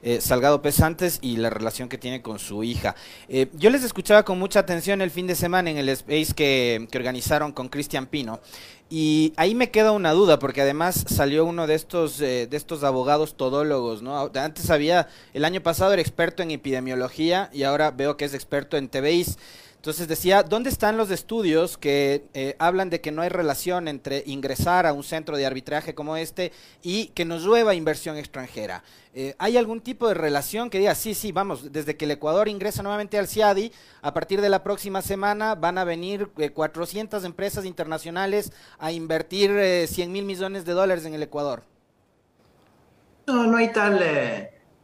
eh, 0.03 0.19
Salgado 0.19 0.63
Pesantes 0.63 1.19
y 1.21 1.37
la 1.37 1.51
relación 1.51 1.87
que 1.87 1.99
tiene 1.99 2.23
con 2.23 2.39
su 2.39 2.63
hija. 2.63 2.95
Eh, 3.29 3.47
yo 3.53 3.69
les 3.69 3.83
escuchaba 3.83 4.23
con 4.23 4.39
mucha 4.39 4.59
atención 4.59 4.99
el 5.01 5.11
fin 5.11 5.27
de 5.27 5.35
semana 5.35 5.69
en 5.69 5.77
el 5.77 5.89
space 5.89 6.33
que, 6.35 6.87
organizaron 6.95 7.51
con 7.51 7.69
Cristian 7.69 8.07
Pino. 8.07 8.39
Y 8.89 9.31
ahí 9.37 9.53
me 9.53 9.69
queda 9.69 9.91
una 9.91 10.11
duda, 10.11 10.39
porque 10.39 10.61
además 10.61 11.05
salió 11.07 11.45
uno 11.45 11.67
de 11.67 11.75
estos, 11.75 12.19
eh, 12.19 12.47
de 12.49 12.57
estos 12.57 12.83
abogados 12.83 13.37
todólogos, 13.37 14.01
¿no? 14.01 14.31
Antes 14.33 14.69
había, 14.71 15.07
el 15.33 15.45
año 15.45 15.61
pasado 15.61 15.93
era 15.93 16.01
experto 16.01 16.41
en 16.41 16.49
epidemiología 16.49 17.49
y 17.53 17.63
ahora 17.63 17.91
veo 17.91 18.17
que 18.17 18.25
es 18.25 18.33
experto 18.33 18.77
en 18.77 18.89
TVIs. 18.89 19.37
Entonces 19.81 20.07
decía, 20.07 20.43
¿dónde 20.43 20.69
están 20.69 20.95
los 20.95 21.09
estudios 21.09 21.75
que 21.75 22.25
eh, 22.35 22.55
hablan 22.59 22.91
de 22.91 23.01
que 23.01 23.11
no 23.11 23.23
hay 23.23 23.29
relación 23.29 23.87
entre 23.87 24.21
ingresar 24.27 24.85
a 24.85 24.93
un 24.93 25.01
centro 25.01 25.35
de 25.37 25.47
arbitraje 25.47 25.95
como 25.95 26.17
este 26.17 26.51
y 26.83 27.07
que 27.07 27.25
nos 27.25 27.41
llueva 27.41 27.73
inversión 27.73 28.15
extranjera? 28.15 28.83
Eh, 29.15 29.33
¿Hay 29.39 29.57
algún 29.57 29.81
tipo 29.81 30.07
de 30.07 30.13
relación 30.13 30.69
que 30.69 30.77
diga, 30.77 30.93
sí, 30.93 31.15
sí, 31.15 31.31
vamos, 31.31 31.73
desde 31.73 31.97
que 31.97 32.05
el 32.05 32.11
Ecuador 32.11 32.47
ingresa 32.47 32.83
nuevamente 32.83 33.17
al 33.17 33.27
CIADI, 33.27 33.71
a 34.03 34.13
partir 34.13 34.39
de 34.39 34.49
la 34.49 34.61
próxima 34.61 35.01
semana 35.01 35.55
van 35.55 35.79
a 35.79 35.83
venir 35.83 36.27
400 36.27 37.23
eh, 37.23 37.25
empresas 37.25 37.65
internacionales 37.65 38.53
a 38.77 38.91
invertir 38.91 39.87
100 39.87 40.11
mil 40.11 40.25
millones 40.25 40.63
de 40.63 40.73
dólares 40.73 41.05
en 41.05 41.15
el 41.15 41.23
Ecuador? 41.23 41.63
No, 43.25 43.47
no 43.47 43.57
hay 43.57 43.71
tal 43.71 43.97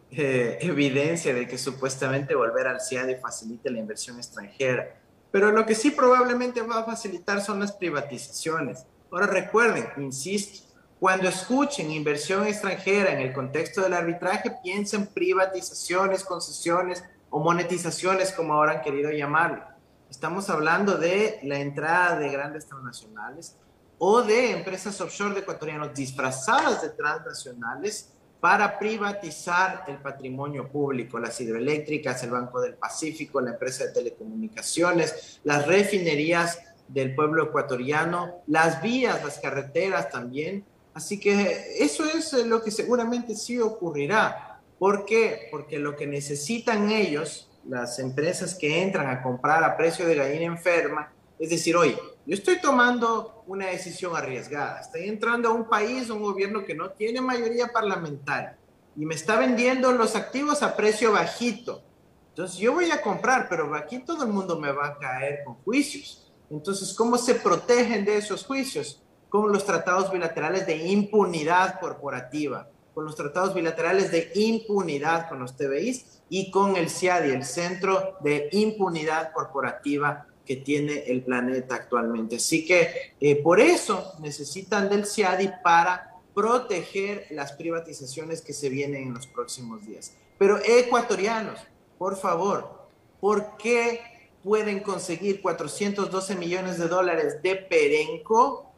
eh, 0.10 0.58
evidencia 0.62 1.34
de 1.34 1.48
que 1.48 1.58
supuestamente 1.58 2.34
volver 2.34 2.68
al 2.68 2.82
CIADI 2.82 3.16
facilite 3.16 3.70
la 3.70 3.80
inversión 3.80 4.18
extranjera. 4.18 4.96
Pero 5.32 5.52
lo 5.52 5.66
que 5.66 5.76
sí 5.76 5.92
probablemente 5.92 6.62
va 6.62 6.80
a 6.80 6.86
facilitar 6.86 7.42
son 7.42 7.60
las 7.60 7.74
privatizaciones. 7.74 8.86
Ahora 9.12 9.28
recuerden, 9.28 9.88
insisto, 9.98 10.68
cuando 11.00 11.28
escuchen 11.28 11.92
inversión 11.92 12.48
extranjera 12.48 13.12
en 13.12 13.20
el 13.20 13.34
contexto 13.34 13.82
del 13.82 13.94
arbitraje, 13.94 14.52
piensen 14.64 15.08
privatizaciones, 15.08 16.24
concesiones 16.24 17.04
o 17.30 17.40
monetizaciones, 17.40 18.32
como 18.32 18.54
ahora 18.54 18.74
han 18.74 18.82
querido 18.82 19.12
llamarlo. 19.12 19.64
Estamos 20.10 20.50
hablando 20.50 20.98
de 20.98 21.40
la 21.44 21.60
entrada 21.60 22.18
de 22.18 22.30
grandes 22.30 22.66
transnacionales 22.66 23.58
o 24.00 24.22
de 24.22 24.52
empresas 24.52 25.00
offshore 25.02 25.34
de 25.34 25.42
ecuatorianos 25.42 25.94
disfrazadas 25.94 26.82
de 26.82 26.90
transnacionales 26.90 28.14
para 28.40 28.78
privatizar 28.78 29.86
el 29.88 29.98
patrimonio 29.98 30.68
público, 30.68 31.18
las 31.18 31.40
hidroeléctricas, 31.42 32.24
el 32.24 32.32
Banco 32.32 32.62
del 32.62 32.76
Pacífico, 32.76 33.42
la 33.42 33.52
empresa 33.52 33.86
de 33.86 33.94
telecomunicaciones, 33.94 35.40
las 35.44 35.66
refinerías 35.66 36.60
del 36.88 37.16
pueblo 37.16 37.46
ecuatoriano, 37.46 38.42
las 38.48 38.82
vías, 38.82 39.24
las 39.24 39.40
carreteras 39.40 40.10
también. 40.10 40.64
Así 40.94 41.20
que 41.20 41.78
eso 41.80 42.06
es 42.06 42.34
lo 42.46 42.64
que 42.64 42.72
seguramente 42.72 43.36
sí 43.36 43.60
ocurrirá. 43.60 44.60
¿Por 44.80 45.06
qué? 45.06 45.48
Porque 45.52 45.80
lo 45.80 45.96
que 45.96 46.08
necesitan 46.08 46.92
ellos, 46.92 47.50
las 47.68 48.00
empresas 48.00 48.56
que 48.56 48.82
entran 48.82 49.10
a 49.10 49.22
comprar 49.22 49.64
a 49.64 49.76
precio 49.76 50.08
de 50.08 50.16
gallina 50.16 50.46
enferma, 50.46 51.12
es 51.40 51.50
decir, 51.50 51.76
oye, 51.76 51.98
yo 52.28 52.34
estoy 52.34 52.60
tomando 52.60 53.42
una 53.48 53.68
decisión 53.68 54.14
arriesgada. 54.14 54.82
Estoy 54.82 55.08
entrando 55.08 55.48
a 55.48 55.54
un 55.54 55.70
país, 55.70 56.10
un 56.10 56.22
gobierno 56.22 56.66
que 56.66 56.76
no 56.76 56.90
tiene 56.90 57.22
mayoría 57.22 57.70
parlamentaria 57.70 58.58
y 58.98 59.06
me 59.06 59.16
está 59.16 59.40
vendiendo 59.40 59.94
los 59.94 60.14
activos 60.18 60.62
a 60.62 60.76
precio 60.76 61.14
bajito. 61.14 61.82
Entonces 62.30 62.58
yo 62.58 62.74
voy 62.74 62.92
a 62.92 63.02
comprar, 63.02 63.48
pero 63.48 63.74
aquí 63.74 64.00
todo 64.00 64.26
el 64.26 64.30
mundo 64.30 64.60
me 64.60 64.74
va 64.74 64.88
a 64.88 64.98
caer 64.98 65.46
con 65.46 65.56
juicios. 65.64 66.30
Entonces, 66.50 66.94
¿cómo 66.94 67.18
se 67.18 67.36
protegen 67.36 68.04
de 68.04 68.18
esos 68.18 68.46
juicios? 68.46 69.02
Con 69.30 69.54
los 69.54 69.66
tratados 69.66 70.12
bilaterales 70.12 70.68
de 70.68 70.86
impunidad 70.86 71.80
corporativa, 71.80 72.68
con 72.94 73.06
los 73.06 73.16
tratados 73.16 73.54
bilaterales 73.54 74.12
de 74.12 74.34
impunidad 74.36 75.30
con 75.30 75.40
los 75.40 75.56
TBIs 75.56 76.24
y 76.28 76.52
con 76.52 76.76
el 76.76 76.90
CIADI, 76.90 77.32
el 77.32 77.46
Centro 77.46 78.18
de 78.20 78.50
Impunidad 78.52 79.32
Corporativa 79.32 80.27
que 80.48 80.56
tiene 80.56 81.04
el 81.08 81.24
planeta 81.24 81.76
actualmente. 81.76 82.38
Así 82.38 82.66
que 82.66 83.14
eh, 83.20 83.36
por 83.44 83.60
eso 83.60 84.14
necesitan 84.20 84.90
del 84.90 85.06
CIADI 85.06 85.52
para 85.64 86.16
proteger 86.34 87.28
las 87.32 87.52
privatizaciones 87.52 88.42
que 88.42 88.54
se 88.54 88.70
vienen 88.70 89.08
en 89.08 89.14
los 89.14 89.28
próximos 89.28 89.86
días. 89.86 90.14
Pero 90.38 90.58
ecuatorianos, 90.64 91.60
por 91.98 92.16
favor, 92.16 92.88
¿por 93.20 93.58
qué 93.58 94.02
pueden 94.44 94.80
conseguir 94.80 95.42
412 95.42 96.36
millones 96.36 96.78
de 96.78 96.88
dólares 96.88 97.42
de 97.42 97.56
Perenco 97.56 98.72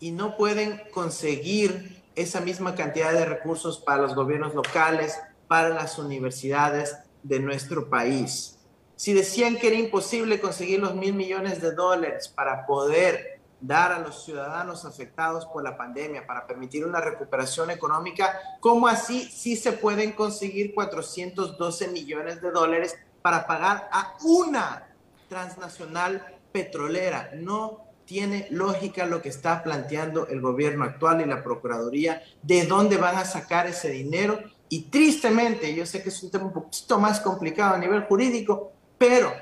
y 0.00 0.10
no 0.10 0.36
pueden 0.36 0.82
conseguir 0.92 2.02
esa 2.14 2.40
misma 2.40 2.74
cantidad 2.74 3.12
de 3.12 3.24
recursos 3.24 3.78
para 3.78 4.02
los 4.02 4.14
gobiernos 4.14 4.54
locales, 4.54 5.16
para 5.46 5.70
las 5.70 5.98
universidades 5.98 6.96
de 7.22 7.40
nuestro 7.40 7.88
país? 7.88 8.57
Si 8.98 9.12
decían 9.12 9.58
que 9.58 9.68
era 9.68 9.76
imposible 9.76 10.40
conseguir 10.40 10.80
los 10.80 10.96
mil 10.96 11.14
millones 11.14 11.62
de 11.62 11.70
dólares 11.70 12.26
para 12.26 12.66
poder 12.66 13.40
dar 13.60 13.92
a 13.92 14.00
los 14.00 14.24
ciudadanos 14.24 14.84
afectados 14.84 15.46
por 15.46 15.62
la 15.62 15.76
pandemia, 15.76 16.26
para 16.26 16.48
permitir 16.48 16.84
una 16.84 17.00
recuperación 17.00 17.70
económica, 17.70 18.36
¿cómo 18.58 18.88
así 18.88 19.22
sí 19.22 19.54
se 19.54 19.70
pueden 19.70 20.10
conseguir 20.10 20.74
412 20.74 21.86
millones 21.86 22.42
de 22.42 22.50
dólares 22.50 22.96
para 23.22 23.46
pagar 23.46 23.88
a 23.92 24.16
una 24.24 24.88
transnacional 25.28 26.36
petrolera? 26.50 27.30
No 27.36 27.84
tiene 28.04 28.48
lógica 28.50 29.06
lo 29.06 29.22
que 29.22 29.28
está 29.28 29.62
planteando 29.62 30.26
el 30.26 30.40
gobierno 30.40 30.84
actual 30.84 31.20
y 31.20 31.24
la 31.24 31.44
Procuraduría, 31.44 32.20
de 32.42 32.66
dónde 32.66 32.96
van 32.96 33.14
a 33.14 33.24
sacar 33.24 33.68
ese 33.68 33.90
dinero. 33.90 34.40
Y 34.68 34.86
tristemente, 34.90 35.72
yo 35.72 35.86
sé 35.86 36.02
que 36.02 36.08
es 36.08 36.20
un 36.20 36.32
tema 36.32 36.46
un 36.46 36.52
poquito 36.52 36.98
más 36.98 37.20
complicado 37.20 37.76
a 37.76 37.78
nivel 37.78 38.02
jurídico, 38.02 38.72
pero 38.98 39.32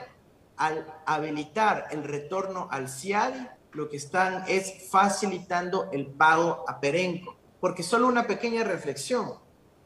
al 0.56 0.86
habilitar 1.06 1.88
el 1.90 2.04
retorno 2.04 2.68
al 2.70 2.88
CIADI, 2.88 3.48
lo 3.72 3.88
que 3.88 3.96
están 3.96 4.44
es 4.48 4.88
facilitando 4.90 5.90
el 5.92 6.06
pago 6.06 6.64
a 6.68 6.80
Perenco. 6.80 7.36
Porque 7.60 7.82
solo 7.82 8.06
una 8.06 8.26
pequeña 8.26 8.64
reflexión. 8.64 9.34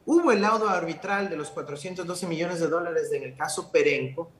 Hubo 0.07 0.33
el 0.33 0.43
laudo 0.43 0.69
arbitral 0.69 1.29
de 1.29 1.37
los 1.37 1.51
412 1.51 2.27
millones 2.27 2.61
de 2.61 2.69
dólares 2.69 3.13
en 3.13 3.23
el 3.23 3.37
caso 3.37 3.71
Perenco, 3.71 4.31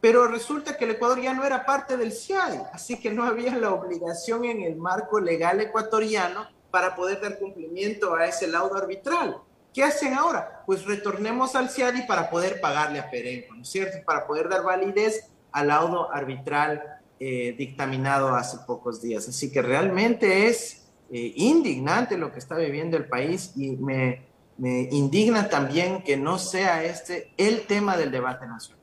pero 0.00 0.26
resulta 0.26 0.76
que 0.76 0.84
el 0.84 0.92
Ecuador 0.92 1.20
ya 1.20 1.34
no 1.34 1.44
era 1.44 1.66
parte 1.66 1.96
del 1.96 2.12
CIADI, 2.12 2.58
así 2.72 2.98
que 2.98 3.10
no 3.10 3.24
había 3.24 3.54
la 3.56 3.72
obligación 3.72 4.44
en 4.44 4.62
el 4.62 4.76
marco 4.76 5.20
legal 5.20 5.60
ecuatoriano 5.60 6.48
para 6.70 6.94
poder 6.94 7.20
dar 7.20 7.38
cumplimiento 7.38 8.14
a 8.14 8.26
ese 8.26 8.46
laudo 8.46 8.76
arbitral. 8.76 9.36
¿Qué 9.72 9.84
hacen 9.84 10.14
ahora? 10.14 10.62
Pues 10.66 10.84
retornemos 10.84 11.54
al 11.54 11.70
CIADI 11.70 12.02
para 12.02 12.28
poder 12.30 12.60
pagarle 12.60 12.98
a 12.98 13.10
Perenco, 13.10 13.54
¿no 13.54 13.62
es 13.62 13.68
cierto? 13.68 13.98
Para 14.04 14.26
poder 14.26 14.48
dar 14.48 14.62
validez 14.62 15.30
al 15.52 15.68
laudo 15.68 16.12
arbitral 16.12 16.82
eh, 17.18 17.54
dictaminado 17.56 18.34
hace 18.34 18.58
pocos 18.66 19.00
días. 19.00 19.28
Así 19.28 19.52
que 19.52 19.62
realmente 19.62 20.48
es 20.48 20.88
eh, 21.12 21.32
indignante 21.36 22.16
lo 22.16 22.32
que 22.32 22.38
está 22.38 22.56
viviendo 22.56 22.96
el 22.96 23.06
país 23.06 23.52
y 23.56 23.76
me, 23.76 24.26
me 24.58 24.88
indigna 24.90 25.48
también 25.48 26.02
que 26.02 26.16
no 26.16 26.38
sea 26.38 26.82
este 26.84 27.32
el 27.36 27.66
tema 27.66 27.96
del 27.96 28.10
debate 28.10 28.46
nacional. 28.46 28.79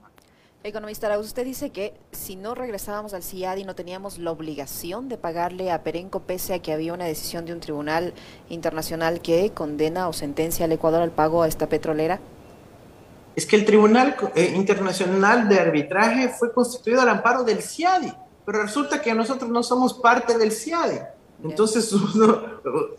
Economista 0.64 1.08
Arauz, 1.08 1.28
usted 1.28 1.46
dice 1.46 1.70
que 1.70 1.94
si 2.12 2.36
no 2.36 2.56
regresábamos 2.56 3.14
al 3.14 3.24
CIADI 3.24 3.64
no 3.64 3.76
teníamos 3.76 4.18
la 4.18 4.32
obligación 4.32 5.08
de 5.08 5.18
pagarle 5.18 5.72
a 5.72 5.84
Perenco 5.84 6.22
pese 6.22 6.56
a 6.56 6.60
que 6.60 6.74
había 6.74 6.94
una 6.94 7.06
decisión 7.06 7.46
de 7.46 7.54
un 7.54 7.60
tribunal 7.60 8.14
internacional 8.50 9.22
que 9.22 9.52
condena 9.52 10.10
o 10.10 10.14
sentencia 10.14 10.66
al 10.66 10.72
Ecuador 10.72 11.02
al 11.02 11.12
pago 11.12 11.44
a 11.44 11.48
esta 11.48 11.70
petrolera. 11.70 12.20
Es 13.36 13.46
que 13.46 13.56
el 13.56 13.66
Tribunal 13.66 14.16
eh, 14.36 14.52
Internacional 14.56 15.48
de 15.48 15.60
Arbitraje 15.60 16.30
fue 16.30 16.52
constituido 16.52 17.02
al 17.02 17.10
amparo 17.10 17.44
del 17.44 17.62
CIADI, 17.62 18.12
pero 18.44 18.64
resulta 18.64 19.00
que 19.00 19.14
nosotros 19.14 19.52
no 19.52 19.62
somos 19.62 19.94
parte 19.94 20.40
del 20.40 20.52
CIADI. 20.52 21.00
Entonces 21.44 21.94
uno 22.16 22.42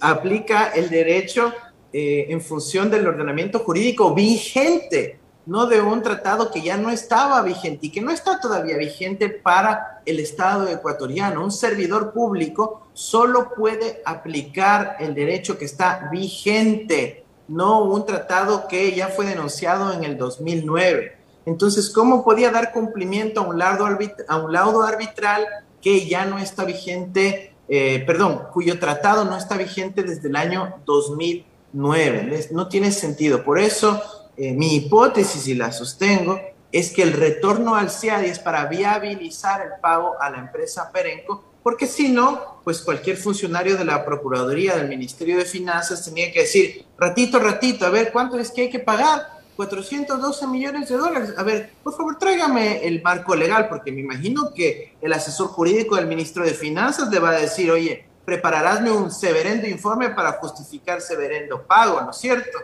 aplica 0.01 0.69
el 0.69 0.89
derecho 0.89 1.53
eh, 1.93 2.27
en 2.29 2.41
función 2.41 2.89
del 2.89 3.07
ordenamiento 3.07 3.59
jurídico 3.59 4.15
vigente, 4.15 5.19
no 5.49 5.65
de 5.65 5.81
un 5.81 6.03
tratado 6.03 6.51
que 6.51 6.61
ya 6.61 6.77
no 6.77 6.91
estaba 6.91 7.41
vigente 7.41 7.87
y 7.87 7.91
que 7.91 8.03
no 8.03 8.11
está 8.11 8.39
todavía 8.39 8.77
vigente 8.77 9.31
para 9.31 10.03
el 10.05 10.21
Estado 10.21 10.69
ecuatoriano. 10.69 11.43
Un 11.43 11.51
servidor 11.51 12.13
público 12.13 12.89
solo 12.93 13.55
puede 13.55 14.03
aplicar 14.05 14.97
el 15.01 15.15
derecho 15.15 15.57
que 15.57 15.65
está 15.65 16.11
vigente, 16.13 17.25
no 17.49 17.83
un 17.83 18.05
tratado 18.05 18.69
que 18.69 18.95
ya 18.95 19.09
fue 19.09 19.25
denunciado 19.25 19.95
en 19.95 20.05
el 20.05 20.19
2009. 20.19 21.17
Entonces, 21.47 21.89
¿cómo 21.89 22.23
podía 22.23 22.51
dar 22.51 22.71
cumplimiento 22.71 23.41
a 23.41 23.45
un 23.45 23.59
laudo, 23.59 23.87
a 24.29 24.37
un 24.37 24.85
arbitral 24.85 25.47
que 25.81 26.07
ya 26.07 26.27
no 26.27 26.39
está 26.39 26.67
vigente, 26.67 27.55
eh, 27.71 28.05
perdón, 28.07 28.43
cuyo 28.53 28.79
tratado 28.79 29.25
no 29.25 29.35
está 29.35 29.57
vigente 29.57 30.03
desde 30.03 30.29
el 30.29 30.37
año 30.37 30.75
2009? 30.85 32.49
No 32.51 32.69
tiene 32.69 32.93
sentido. 32.93 33.43
Por 33.43 33.59
eso, 33.59 34.28
eh, 34.39 34.53
mi 34.53 34.77
hipótesis, 34.77 35.49
y 35.49 35.55
la 35.55 35.73
sostengo, 35.73 36.41
es 36.71 36.93
que 36.93 37.03
el 37.03 37.13
retorno 37.13 37.75
al 37.75 37.91
CIADI 37.91 38.29
es 38.29 38.39
para 38.39 38.67
viabilizar 38.67 39.63
el 39.63 39.81
pago 39.81 40.21
a 40.21 40.31
la 40.31 40.39
empresa 40.39 40.91
Perenco, 40.93 41.45
porque 41.63 41.87
si 41.87 42.09
no, 42.09 42.61
pues 42.65 42.81
cualquier 42.81 43.17
funcionario 43.17 43.77
de 43.77 43.85
la 43.85 44.05
Procuraduría, 44.05 44.77
del 44.77 44.89
Ministerio 44.89 45.37
de 45.37 45.45
Finanzas, 45.45 46.05
tenía 46.05 46.33
que 46.33 46.41
decir, 46.41 46.87
ratito, 46.97 47.39
ratito, 47.39 47.85
a 47.85 47.91
ver, 47.91 48.13
¿cuánto 48.13 48.39
es 48.39 48.51
que 48.51 48.63
hay 48.63 48.71
que 48.71 48.79
pagar? 48.79 49.39
412 49.57 50.47
millones 50.47 50.89
de 50.89 50.97
dólares. 50.97 51.35
A 51.37 51.43
ver, 51.43 51.73
por 51.83 51.97
favor, 51.97 52.17
tráigame 52.17 52.87
el 52.87 53.03
marco 53.03 53.35
legal, 53.35 53.69
porque 53.69 53.91
me 53.91 54.01
imagino 54.01 54.55
que 54.55 54.97
el 55.01 55.13
asesor 55.13 55.49
jurídico 55.49 55.97
del 55.97 56.07
ministro 56.07 56.45
de 56.45 56.55
Finanzas 56.55 57.11
le 57.11 57.19
va 57.19 57.31
a 57.31 57.41
decir, 57.41 57.71
oye, 57.71 58.07
prepararásme 58.25 58.93
un 58.93 59.11
severendo 59.11 59.67
informe 59.67 60.11
para 60.11 60.33
justificar 60.33 61.01
severendo 61.01 61.67
pago, 61.67 62.01
¿no 62.03 62.13
es 62.13 62.19
cierto? 62.19 62.59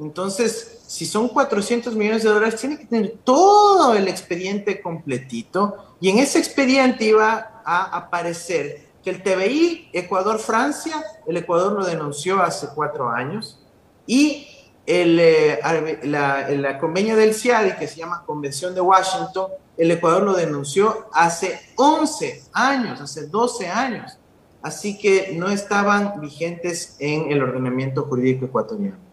Entonces, 0.00 0.80
si 0.86 1.04
son 1.04 1.28
400 1.28 1.94
millones 1.94 2.22
de 2.22 2.30
dólares, 2.30 2.58
tiene 2.58 2.78
que 2.78 2.86
tener 2.86 3.18
todo 3.22 3.94
el 3.94 4.08
expediente 4.08 4.80
completito 4.80 5.96
y 6.00 6.08
en 6.08 6.18
ese 6.18 6.38
expediente 6.38 7.04
iba 7.04 7.62
a 7.64 7.96
aparecer 7.96 8.88
que 9.04 9.10
el 9.10 9.22
TBI 9.22 9.90
Ecuador-Francia, 9.92 11.02
el 11.26 11.36
Ecuador 11.36 11.72
lo 11.72 11.84
denunció 11.84 12.42
hace 12.42 12.68
cuatro 12.74 13.10
años 13.10 13.60
y 14.06 14.48
el, 14.86 15.18
eh, 15.20 15.60
la, 16.04 16.78
convenio 16.78 17.16
del 17.16 17.34
CIADI, 17.34 17.76
que 17.76 17.86
se 17.86 17.96
llama 17.96 18.24
Convención 18.24 18.74
de 18.74 18.80
Washington, 18.80 19.50
el 19.76 19.90
Ecuador 19.90 20.22
lo 20.22 20.32
denunció 20.32 21.08
hace 21.12 21.60
11 21.76 22.44
años, 22.52 23.00
hace 23.00 23.26
12 23.26 23.68
años. 23.68 24.18
Así 24.62 24.98
que 24.98 25.34
no 25.36 25.48
estaban 25.48 26.20
vigentes 26.20 26.96
en 26.98 27.30
el 27.30 27.42
ordenamiento 27.42 28.04
jurídico 28.04 28.46
ecuatoriano. 28.46 29.09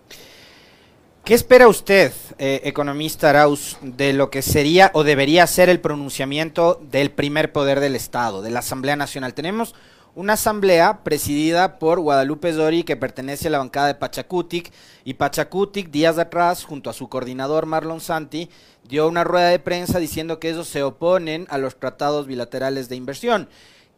¿Qué 1.28 1.34
espera 1.34 1.68
usted, 1.68 2.14
eh, 2.38 2.62
economista 2.64 3.30
Arauz, 3.30 3.78
de 3.82 4.14
lo 4.14 4.30
que 4.30 4.42
sería 4.42 4.92
o 4.94 5.04
debería 5.04 5.46
ser 5.46 5.68
el 5.68 5.82
pronunciamiento 5.82 6.80
del 6.90 7.12
primer 7.12 7.52
poder 7.52 7.82
del 7.82 7.98
Estado, 7.98 8.42
de 8.42 8.50
la 8.50 8.60
Asamblea 8.60 8.96
Nacional? 8.96 9.34
Tenemos 9.34 9.76
una 10.16 10.34
asamblea 10.34 11.04
presidida 11.04 11.80
por 11.80 12.00
Guadalupe 12.00 12.54
Zori, 12.54 12.84
que 12.84 12.96
pertenece 12.96 13.50
a 13.50 13.52
la 13.52 13.58
bancada 13.58 13.88
de 13.88 13.96
Pachacutic, 13.96 14.72
y 15.04 15.16
Pachacutic, 15.16 15.92
días 15.92 16.18
atrás, 16.18 16.64
junto 16.64 16.90
a 16.90 16.94
su 16.94 17.10
coordinador 17.10 17.66
Marlon 17.66 18.00
Santi, 18.00 18.50
dio 18.88 19.06
una 19.06 19.26
rueda 19.26 19.50
de 19.50 19.60
prensa 19.60 20.00
diciendo 20.00 20.40
que 20.40 20.52
ellos 20.52 20.70
se 20.70 20.82
oponen 20.82 21.46
a 21.50 21.58
los 21.58 21.78
tratados 21.78 22.26
bilaterales 22.26 22.88
de 22.88 22.96
inversión. 22.96 23.50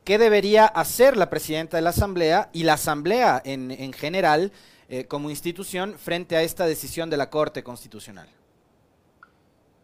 ¿Qué 0.03 0.17
debería 0.17 0.65
hacer 0.65 1.15
la 1.15 1.29
presidenta 1.29 1.77
de 1.77 1.83
la 1.83 1.91
asamblea 1.91 2.49
y 2.53 2.63
la 2.63 2.73
asamblea 2.73 3.39
en, 3.45 3.69
en 3.69 3.93
general 3.93 4.51
eh, 4.91 5.05
como 5.05 5.29
institución 5.29 5.99
frente 5.99 6.35
a 6.35 6.41
esta 6.41 6.65
decisión 6.65 7.09
de 7.11 7.17
la 7.17 7.29
Corte 7.29 7.63
Constitucional? 7.63 8.27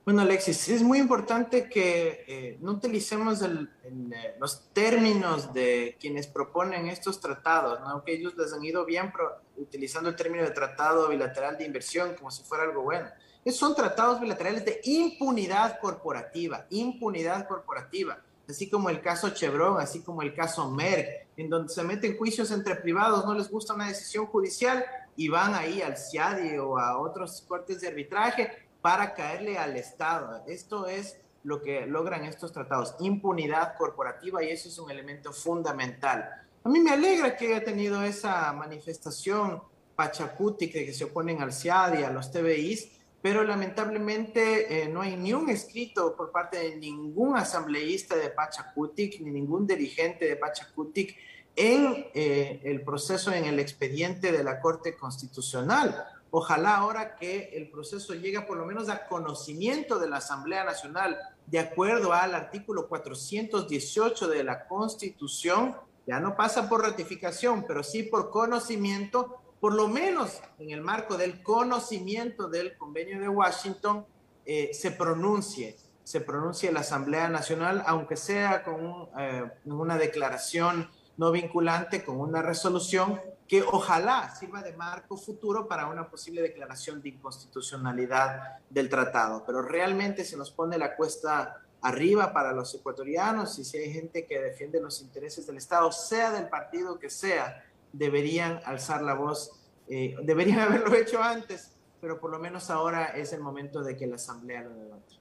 Bueno, 0.04 0.22
Alexis, 0.22 0.70
es 0.70 0.82
muy 0.82 0.98
importante 1.00 1.70
que 1.70 2.26
eh, 2.28 2.58
no 2.62 2.74
utilicemos 2.74 3.42
eh, 3.42 4.36
los 4.40 4.70
términos 4.74 5.54
de 5.54 5.96
quienes 6.00 6.26
proponen 6.26 6.88
estos 6.88 7.20
tratados, 7.20 7.80
¿no? 7.82 8.04
ellos 8.08 8.36
les 8.36 8.54
han 8.54 8.64
ido 8.64 8.86
bien 8.86 9.12
utilizando 9.58 10.10
el 10.10 10.16
término 10.16 10.44
de 10.44 10.52
tratado 10.52 11.10
bilateral 11.10 11.58
de 11.58 11.66
inversión 11.66 12.16
como 12.16 12.30
si 12.30 12.44
fuera 12.44 12.64
algo 12.64 12.82
bueno. 12.82 13.08
Esos 13.44 13.60
son 13.60 13.76
tratados 13.76 14.20
bilaterales 14.20 14.66
de 14.66 14.80
impunidad 14.86 15.80
corporativa, 15.80 16.66
impunidad 16.72 17.48
corporativa, 17.48 18.20
así 18.50 18.70
como 18.70 18.90
el 18.90 19.02
caso 19.02 19.30
Chevron, 19.30 19.80
así 19.80 20.02
como 20.02 20.22
el 20.22 20.34
caso 20.34 20.70
Merck, 20.70 21.28
en 21.38 21.50
donde 21.50 21.74
se 21.74 21.84
meten 21.84 22.18
juicios 22.18 22.52
entre 22.52 22.76
privados, 22.76 23.26
no 23.26 23.34
les 23.34 23.50
gusta 23.50 23.74
una 23.74 23.88
decisión 23.88 24.26
judicial 24.28 24.86
y 25.16 25.30
van 25.30 25.54
ahí 25.54 25.82
al 25.82 25.98
CIADI 25.98 26.58
o 26.60 26.78
a 26.78 26.98
otros 27.00 27.44
cortes 27.48 27.82
de 27.82 27.88
arbitraje 27.88 28.52
para 28.82 29.14
caerle 29.14 29.58
al 29.58 29.76
Estado. 29.76 30.44
Esto 30.48 30.88
es 30.88 31.18
lo 31.44 31.62
que 31.62 31.86
logran 31.86 32.26
estos 32.26 32.52
tratados, 32.52 32.96
impunidad 33.00 33.78
corporativa 33.78 34.44
y 34.44 34.50
eso 34.50 34.68
es 34.68 34.80
un 34.80 34.90
elemento 34.90 35.32
fundamental. 35.32 36.30
A 36.64 36.70
mí 36.70 36.80
me 36.80 36.92
alegra 36.92 37.38
que 37.38 37.48
haya 37.48 37.64
tenido 37.64 38.02
esa 38.04 38.52
manifestación 38.54 39.62
Pachacuti 39.96 40.70
que 40.70 40.92
se 40.94 41.06
oponen 41.06 41.42
al 41.42 41.54
CIAD 41.54 42.00
y 42.00 42.04
a 42.04 42.10
los 42.10 42.32
TBIs, 42.32 42.90
pero 43.26 43.44
lamentablemente 43.44 44.84
eh, 44.84 44.88
no 44.88 45.02
hay 45.02 45.16
ni 45.16 45.34
un 45.34 45.50
escrito 45.50 46.16
por 46.16 46.32
parte 46.32 46.60
de 46.60 46.76
ningún 46.76 47.36
asambleísta 47.36 48.16
de 48.16 48.30
Pachacutic 48.30 49.20
ni 49.20 49.32
ningún 49.32 49.66
dirigente 49.66 50.26
de 50.26 50.36
Pachacutic 50.36 51.18
en 51.56 52.06
eh, 52.14 52.62
el 52.64 52.84
proceso, 52.84 53.34
en 53.34 53.46
el 53.46 53.60
expediente 53.60 54.32
de 54.32 54.44
la 54.44 54.62
Corte 54.62 54.96
Constitucional. 54.96 56.06
Ojalá 56.30 56.76
ahora 56.76 57.16
que 57.16 57.50
el 57.56 57.72
proceso 57.72 58.14
llegue 58.14 58.42
por 58.42 58.58
lo 58.58 58.66
menos 58.68 58.90
a 58.90 59.08
conocimiento 59.08 59.98
de 59.98 60.08
la 60.08 60.18
Asamblea 60.18 60.64
Nacional, 60.64 61.18
de 61.48 61.58
acuerdo 61.58 62.14
al 62.14 62.36
artículo 62.36 62.88
418 62.88 64.28
de 64.28 64.44
la 64.44 64.68
Constitución, 64.68 65.76
ya 66.06 66.20
no 66.20 66.36
pasa 66.36 66.70
por 66.70 66.84
ratificación, 66.84 67.66
pero 67.68 67.82
sí 67.82 68.04
por 68.04 68.30
conocimiento, 68.30 69.42
por 69.66 69.74
lo 69.74 69.88
menos 69.88 70.44
en 70.60 70.70
el 70.70 70.82
marco 70.82 71.18
del 71.18 71.42
conocimiento 71.42 72.48
del 72.48 72.78
convenio 72.78 73.20
de 73.20 73.28
Washington, 73.28 74.06
eh, 74.46 74.70
se 74.76 74.92
pronuncie, 74.92 75.76
se 76.04 76.22
pronuncie 76.22 76.72
la 76.72 76.82
Asamblea 76.82 77.30
Nacional, 77.30 77.84
aunque 77.88 78.16
sea 78.16 78.64
con 78.64 79.10
eh, 79.18 79.50
una 79.66 79.98
declaración 79.98 80.88
no 81.18 81.32
vinculante, 81.32 82.06
con 82.06 82.20
una 82.20 82.44
resolución, 82.44 83.20
que 83.48 83.64
ojalá 83.64 84.36
sirva 84.36 84.62
de 84.62 84.74
marco 84.74 85.18
futuro 85.18 85.68
para 85.68 85.88
una 85.88 86.12
posible 86.12 86.44
declaración 86.44 87.02
de 87.02 87.10
inconstitucionalidad 87.10 88.60
del 88.70 88.88
tratado. 88.88 89.46
Pero 89.48 89.64
realmente 89.64 90.26
se 90.26 90.38
nos 90.38 90.52
pone 90.52 90.78
la 90.78 90.96
cuesta 90.96 91.60
arriba 91.82 92.32
para 92.34 92.52
los 92.52 92.72
ecuatorianos 92.76 93.58
y 93.58 93.66
si 93.66 93.80
hay 93.80 93.92
gente 93.92 94.28
que 94.28 94.40
defiende 94.40 94.80
los 94.80 95.02
intereses 95.02 95.48
del 95.48 95.58
Estado, 95.58 95.92
sea 95.92 96.30
del 96.30 96.50
partido 96.50 97.00
que 97.00 97.10
sea, 97.10 97.64
deberían 97.98 98.60
alzar 98.66 99.02
la 99.02 99.14
voz, 99.14 99.52
eh, 99.88 100.16
deberían 100.24 100.60
haberlo 100.60 100.94
hecho 100.96 101.22
antes, 101.22 101.72
pero 102.02 102.20
por 102.20 102.32
lo 102.32 102.40
menos 102.40 102.70
ahora 102.70 103.06
es 103.08 103.34
el 103.34 103.42
momento 103.42 103.84
de 103.84 103.96
que 103.96 104.08
la 104.08 104.16
Asamblea 104.16 104.62
lo 104.62 104.74
levante. 104.76 105.16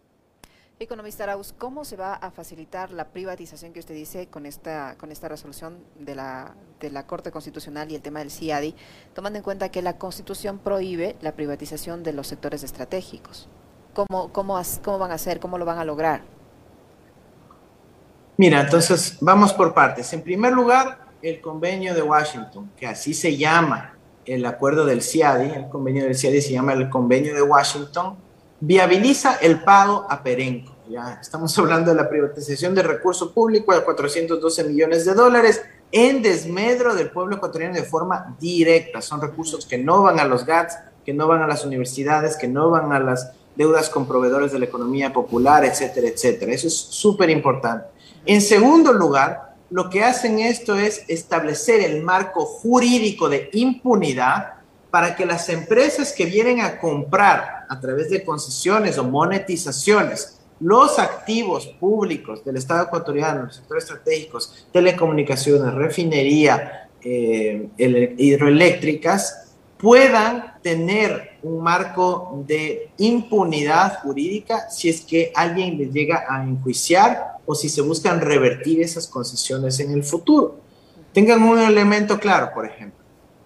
Economista 0.80 1.22
Arauz, 1.22 1.54
¿cómo 1.56 1.84
se 1.84 1.96
va 1.96 2.14
a 2.14 2.32
facilitar 2.32 2.90
la 2.90 3.08
privatización 3.10 3.72
que 3.72 3.78
usted 3.78 3.94
dice 3.94 4.26
con 4.26 4.44
esta, 4.44 4.96
con 4.98 5.12
esta 5.12 5.28
resolución 5.28 5.78
de 6.00 6.16
la, 6.16 6.56
de 6.80 6.90
la 6.90 7.06
Corte 7.06 7.30
Constitucional 7.30 7.92
y 7.92 7.94
el 7.94 8.02
tema 8.02 8.18
del 8.18 8.32
CIADI, 8.32 8.74
tomando 9.14 9.38
en 9.38 9.44
cuenta 9.44 9.70
que 9.70 9.82
la 9.82 9.98
Constitución 9.98 10.58
prohíbe 10.58 11.14
la 11.20 11.32
privatización 11.32 12.02
de 12.02 12.12
los 12.12 12.26
sectores 12.26 12.64
estratégicos? 12.64 13.48
¿Cómo, 13.94 14.32
cómo, 14.32 14.60
cómo 14.82 14.98
van 14.98 15.12
a 15.12 15.14
hacer? 15.14 15.38
¿Cómo 15.38 15.58
lo 15.58 15.64
van 15.64 15.78
a 15.78 15.84
lograr? 15.84 16.22
Mira, 18.36 18.60
entonces 18.62 19.16
vamos 19.20 19.52
por 19.52 19.74
partes. 19.74 20.12
En 20.12 20.22
primer 20.22 20.52
lugar, 20.52 21.03
el 21.24 21.40
convenio 21.40 21.94
de 21.94 22.02
Washington, 22.02 22.70
que 22.76 22.86
así 22.86 23.14
se 23.14 23.34
llama 23.34 23.96
el 24.26 24.44
acuerdo 24.44 24.84
del 24.84 25.00
CIADI, 25.00 25.52
el 25.52 25.68
convenio 25.70 26.04
del 26.04 26.14
CIADI 26.14 26.42
se 26.42 26.52
llama 26.52 26.74
el 26.74 26.90
convenio 26.90 27.34
de 27.34 27.40
Washington, 27.40 28.16
viabiliza 28.60 29.36
el 29.36 29.62
pago 29.62 30.06
a 30.10 30.22
Perenco. 30.22 30.76
Ya 30.90 31.18
estamos 31.20 31.58
hablando 31.58 31.92
de 31.92 31.96
la 31.96 32.10
privatización 32.10 32.74
de 32.74 32.82
recurso 32.82 33.32
público 33.32 33.74
de 33.74 33.82
412 33.82 34.64
millones 34.64 35.06
de 35.06 35.14
dólares 35.14 35.62
en 35.90 36.20
desmedro 36.20 36.94
del 36.94 37.10
pueblo 37.10 37.36
ecuatoriano 37.36 37.74
de 37.74 37.84
forma 37.84 38.36
directa. 38.38 39.00
Son 39.00 39.18
recursos 39.22 39.64
que 39.64 39.78
no 39.78 40.02
van 40.02 40.20
a 40.20 40.26
los 40.26 40.44
GATS, 40.44 40.76
que 41.06 41.14
no 41.14 41.26
van 41.26 41.40
a 41.40 41.46
las 41.46 41.64
universidades, 41.64 42.36
que 42.36 42.48
no 42.48 42.68
van 42.68 42.92
a 42.92 43.00
las 43.00 43.32
deudas 43.56 43.88
con 43.88 44.06
proveedores 44.06 44.52
de 44.52 44.58
la 44.58 44.66
economía 44.66 45.10
popular, 45.10 45.64
etcétera, 45.64 46.08
etcétera. 46.08 46.52
Eso 46.52 46.66
es 46.66 46.76
súper 46.76 47.30
importante. 47.30 47.86
En 48.26 48.42
segundo 48.42 48.92
lugar, 48.92 49.53
lo 49.74 49.90
que 49.90 50.04
hacen 50.04 50.38
esto 50.38 50.78
es 50.78 51.04
establecer 51.08 51.80
el 51.80 52.00
marco 52.00 52.44
jurídico 52.44 53.28
de 53.28 53.50
impunidad 53.54 54.52
para 54.88 55.16
que 55.16 55.26
las 55.26 55.48
empresas 55.48 56.12
que 56.12 56.26
vienen 56.26 56.60
a 56.60 56.78
comprar 56.78 57.66
a 57.68 57.80
través 57.80 58.08
de 58.08 58.22
concesiones 58.22 58.98
o 58.98 59.02
monetizaciones 59.02 60.38
los 60.60 61.00
activos 61.00 61.66
públicos 61.66 62.44
del 62.44 62.58
Estado 62.58 62.84
ecuatoriano, 62.84 63.46
los 63.46 63.56
sectores 63.56 63.82
estratégicos, 63.82 64.68
telecomunicaciones, 64.72 65.74
refinería, 65.74 66.88
hidroeléctricas 67.02 69.56
puedan 69.76 70.53
tener 70.64 71.38
un 71.42 71.62
marco 71.62 72.42
de 72.46 72.90
impunidad 72.96 74.00
jurídica 74.00 74.70
si 74.70 74.88
es 74.88 75.02
que 75.02 75.30
alguien 75.36 75.76
les 75.76 75.92
llega 75.92 76.24
a 76.26 76.42
enjuiciar 76.42 77.34
o 77.44 77.54
si 77.54 77.68
se 77.68 77.82
buscan 77.82 78.18
revertir 78.22 78.80
esas 78.80 79.06
concesiones 79.06 79.78
en 79.80 79.92
el 79.92 80.02
futuro. 80.02 80.56
Tengan 81.12 81.42
un 81.42 81.58
elemento 81.60 82.18
claro, 82.18 82.50
por 82.54 82.64
ejemplo. 82.64 83.04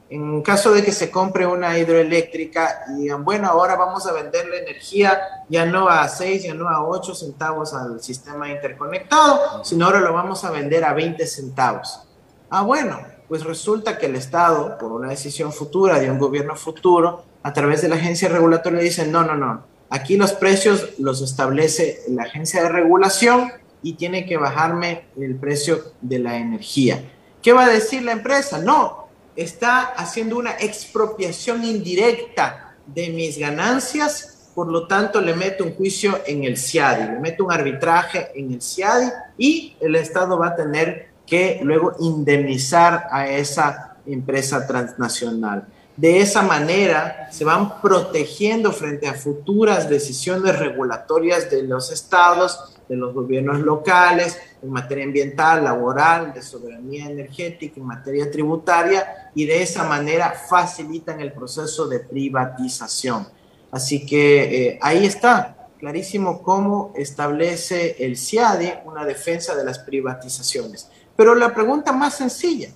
En 0.09 0.41
caso 0.43 0.73
de 0.73 0.85
que 0.85 0.93
se 0.93 1.11
compre 1.11 1.45
una 1.45 1.77
hidroeléctrica 1.77 2.85
y 2.91 3.03
digan, 3.03 3.25
bueno, 3.25 3.49
ahora 3.49 3.75
vamos 3.75 4.07
a 4.07 4.13
vender 4.13 4.47
la 4.47 4.59
energía 4.59 5.21
ya 5.49 5.67
no 5.67 5.89
a 5.89 6.09
6, 6.09 6.45
ya 6.45 6.55
no 6.55 6.69
a 6.69 6.87
8 6.87 7.15
centavos 7.17 7.75
al 7.75 8.01
sistema 8.01 8.49
interconectado, 8.49 9.65
sino 9.65 9.87
ahora 9.87 10.01
lo 10.01 10.13
vamos 10.13 10.45
a 10.45 10.53
vender 10.53 10.85
a 10.85 10.95
20 10.95 11.27
centavos. 11.27 12.01
Ah, 12.49 12.63
bueno, 12.63 12.97
pues 13.29 13.45
resulta 13.45 13.99
que 13.99 14.07
el 14.07 14.17
Estado, 14.17 14.79
por 14.79 14.93
una 14.93 15.11
decisión 15.11 15.53
futura 15.53 15.99
de 16.01 16.11
un 16.11 16.19
gobierno 16.19 16.57
futuro, 16.57 17.25
a 17.43 17.53
través 17.53 17.83
de 17.83 17.89
la 17.89 17.97
agencia 17.97 18.29
regulatoria 18.29 18.81
dice, 18.81 19.07
no, 19.07 19.23
no, 19.23 19.37
no, 19.37 19.65
aquí 19.91 20.17
los 20.17 20.33
precios 20.33 20.99
los 20.99 21.21
establece 21.21 22.01
la 22.09 22.25
agencia 22.25 22.63
de 22.63 22.71
regulación 22.71 23.53
y 23.83 23.95
tiene 23.95 24.27
que 24.27 24.37
bajarme 24.37 25.05
el 25.17 25.37
precio 25.37 25.93
de 26.01 26.19
la 26.19 26.37
energía. 26.37 27.03
¿Qué 27.43 27.53
va 27.53 27.67
a 27.67 27.69
decir 27.69 28.03
la 28.03 28.13
empresa? 28.13 28.59
No, 28.59 29.09
está 29.37 29.83
haciendo 29.83 30.37
una 30.37 30.53
expropiación 30.59 31.65
indirecta 31.65 32.75
de 32.87 33.11
mis 33.11 33.39
ganancias, 33.39 34.51
por 34.55 34.69
lo 34.69 34.89
tanto 34.89 35.21
le 35.21 35.35
meto 35.35 35.63
un 35.63 35.75
juicio 35.75 36.21
en 36.27 36.43
el 36.43 36.57
CIADI, 36.57 37.13
le 37.13 37.21
meto 37.21 37.45
un 37.45 37.53
arbitraje 37.53 38.31
en 38.35 38.53
el 38.53 38.61
CIADI 38.61 39.11
y 39.37 39.77
el 39.81 39.95
Estado 39.95 40.37
va 40.37 40.49
a 40.49 40.57
tener 40.57 41.08
que 41.29 41.61
luego 41.63 41.95
indemnizar 42.01 43.09
a 43.11 43.29
esa 43.29 43.97
empresa 44.07 44.67
transnacional. 44.67 45.67
De 45.97 46.21
esa 46.21 46.43
manera 46.43 47.29
se 47.33 47.45
van 47.45 47.81
protegiendo 47.81 48.73
frente 48.73 49.09
a 49.09 49.15
futuras 49.15 49.89
decisiones 49.89 50.59
regulatorias 50.59 51.51
de 51.51 51.65
los 51.65 51.91
estados, 51.91 52.77
de 52.89 52.97
los 52.97 53.13
gobiernos 53.13 53.59
locales, 53.59 54.39
en 54.63 54.71
materia 54.71 55.05
ambiental, 55.05 55.65
laboral, 55.65 56.33
de 56.33 56.41
soberanía 56.41 57.11
energética, 57.11 57.81
en 57.81 57.87
materia 57.87 58.31
tributaria, 58.31 59.31
y 59.35 59.45
de 59.45 59.63
esa 59.63 59.85
manera 59.85 60.33
facilitan 60.49 61.21
el 61.21 61.33
proceso 61.33 61.87
de 61.89 62.01
privatización. 62.01 63.27
Así 63.71 64.07
que 64.07 64.69
eh, 64.69 64.79
ahí 64.81 65.05
está, 65.05 65.69
clarísimo 65.79 66.43
cómo 66.43 66.93
establece 66.97 67.97
el 68.05 68.17
CIADE 68.17 68.83
una 68.87 69.05
defensa 69.05 69.55
de 69.55 69.65
las 69.65 69.81
privatizaciones. 69.81 70.89
Pero 71.19 71.35
la 71.35 71.53
pregunta 71.53 71.91
más 71.91 72.15
sencilla, 72.15 72.69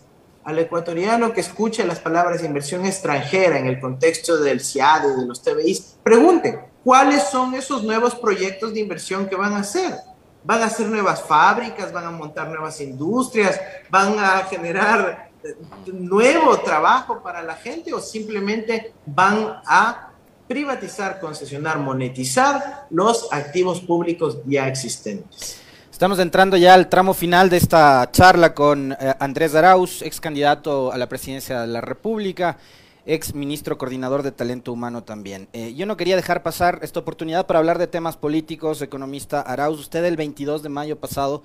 al 0.42 0.58
ecuatoriano 0.58 1.32
que 1.32 1.42
escuche 1.42 1.84
las 1.84 2.00
palabras 2.00 2.42
inversión 2.42 2.84
extranjera 2.84 3.56
en 3.56 3.68
el 3.68 3.78
contexto 3.78 4.36
del 4.36 4.60
CIADE, 4.60 5.14
de 5.14 5.26
los 5.26 5.44
TBIs, 5.44 5.98
pregunte, 6.02 6.58
¿cuáles 6.82 7.22
son 7.22 7.54
esos 7.54 7.84
nuevos 7.84 8.16
proyectos 8.16 8.74
de 8.74 8.80
inversión 8.80 9.28
que 9.28 9.36
van 9.36 9.52
a 9.52 9.58
hacer? 9.58 9.94
¿Van 10.42 10.60
a 10.60 10.66
hacer 10.66 10.88
nuevas 10.88 11.22
fábricas? 11.22 11.92
¿Van 11.92 12.04
a 12.04 12.10
montar 12.10 12.48
nuevas 12.48 12.80
industrias? 12.80 13.60
¿Van 13.88 14.18
a 14.18 14.38
generar 14.50 15.30
eh, 15.44 15.54
nuevo 15.92 16.58
trabajo 16.62 17.22
para 17.22 17.44
la 17.44 17.54
gente 17.54 17.94
o 17.94 18.00
simplemente 18.00 18.92
van 19.06 19.60
a 19.64 20.10
privatizar, 20.48 21.20
concesionar, 21.20 21.78
monetizar 21.78 22.88
los 22.90 23.32
activos 23.32 23.80
públicos 23.80 24.38
ya 24.46 24.66
existentes? 24.66 25.61
Estamos 25.92 26.18
entrando 26.18 26.56
ya 26.56 26.72
al 26.72 26.88
tramo 26.88 27.12
final 27.12 27.50
de 27.50 27.58
esta 27.58 28.10
charla 28.10 28.54
con 28.54 28.92
eh, 28.92 29.14
Andrés 29.20 29.54
Arauz, 29.54 30.00
ex 30.00 30.20
candidato 30.20 30.90
a 30.90 30.96
la 30.96 31.06
presidencia 31.06 31.60
de 31.60 31.66
la 31.66 31.82
República, 31.82 32.56
ex 33.04 33.34
ministro 33.34 33.76
coordinador 33.76 34.22
de 34.22 34.32
talento 34.32 34.72
humano 34.72 35.04
también. 35.04 35.48
Eh, 35.52 35.74
yo 35.74 35.84
no 35.84 35.98
quería 35.98 36.16
dejar 36.16 36.42
pasar 36.42 36.78
esta 36.80 36.98
oportunidad 36.98 37.46
para 37.46 37.58
hablar 37.58 37.78
de 37.78 37.88
temas 37.88 38.16
políticos, 38.16 38.80
economista 38.80 39.42
Arauz. 39.42 39.78
Usted 39.78 40.02
el 40.06 40.16
22 40.16 40.62
de 40.62 40.70
mayo 40.70 40.98
pasado 40.98 41.42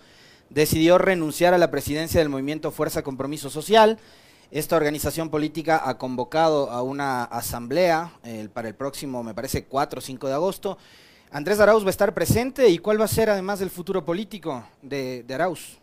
decidió 0.50 0.98
renunciar 0.98 1.54
a 1.54 1.58
la 1.58 1.70
presidencia 1.70 2.22
del 2.22 2.30
movimiento 2.30 2.72
Fuerza 2.72 3.04
Compromiso 3.04 3.50
Social. 3.50 4.00
Esta 4.50 4.78
organización 4.78 5.30
política 5.30 5.82
ha 5.84 5.98
convocado 5.98 6.72
a 6.72 6.82
una 6.84 7.26
asamblea 7.26 8.14
eh, 8.24 8.48
para 8.52 8.70
el 8.70 8.76
próximo, 8.76 9.24
me 9.24 9.34
parece, 9.34 9.66
4 9.66 10.00
o 10.00 10.02
5 10.02 10.28
de 10.28 10.34
agosto. 10.34 10.78
Andrés 11.30 11.60
Arauz 11.60 11.84
va 11.84 11.88
a 11.88 11.92
estar 11.92 12.14
presente 12.14 12.70
y 12.70 12.78
cuál 12.78 13.00
va 13.00 13.06
a 13.06 13.10
ser 13.10 13.30
además 13.30 13.60
el 13.60 13.70
futuro 13.70 14.06
político 14.06 14.66
de, 14.82 15.26
Arauz. 15.34 15.78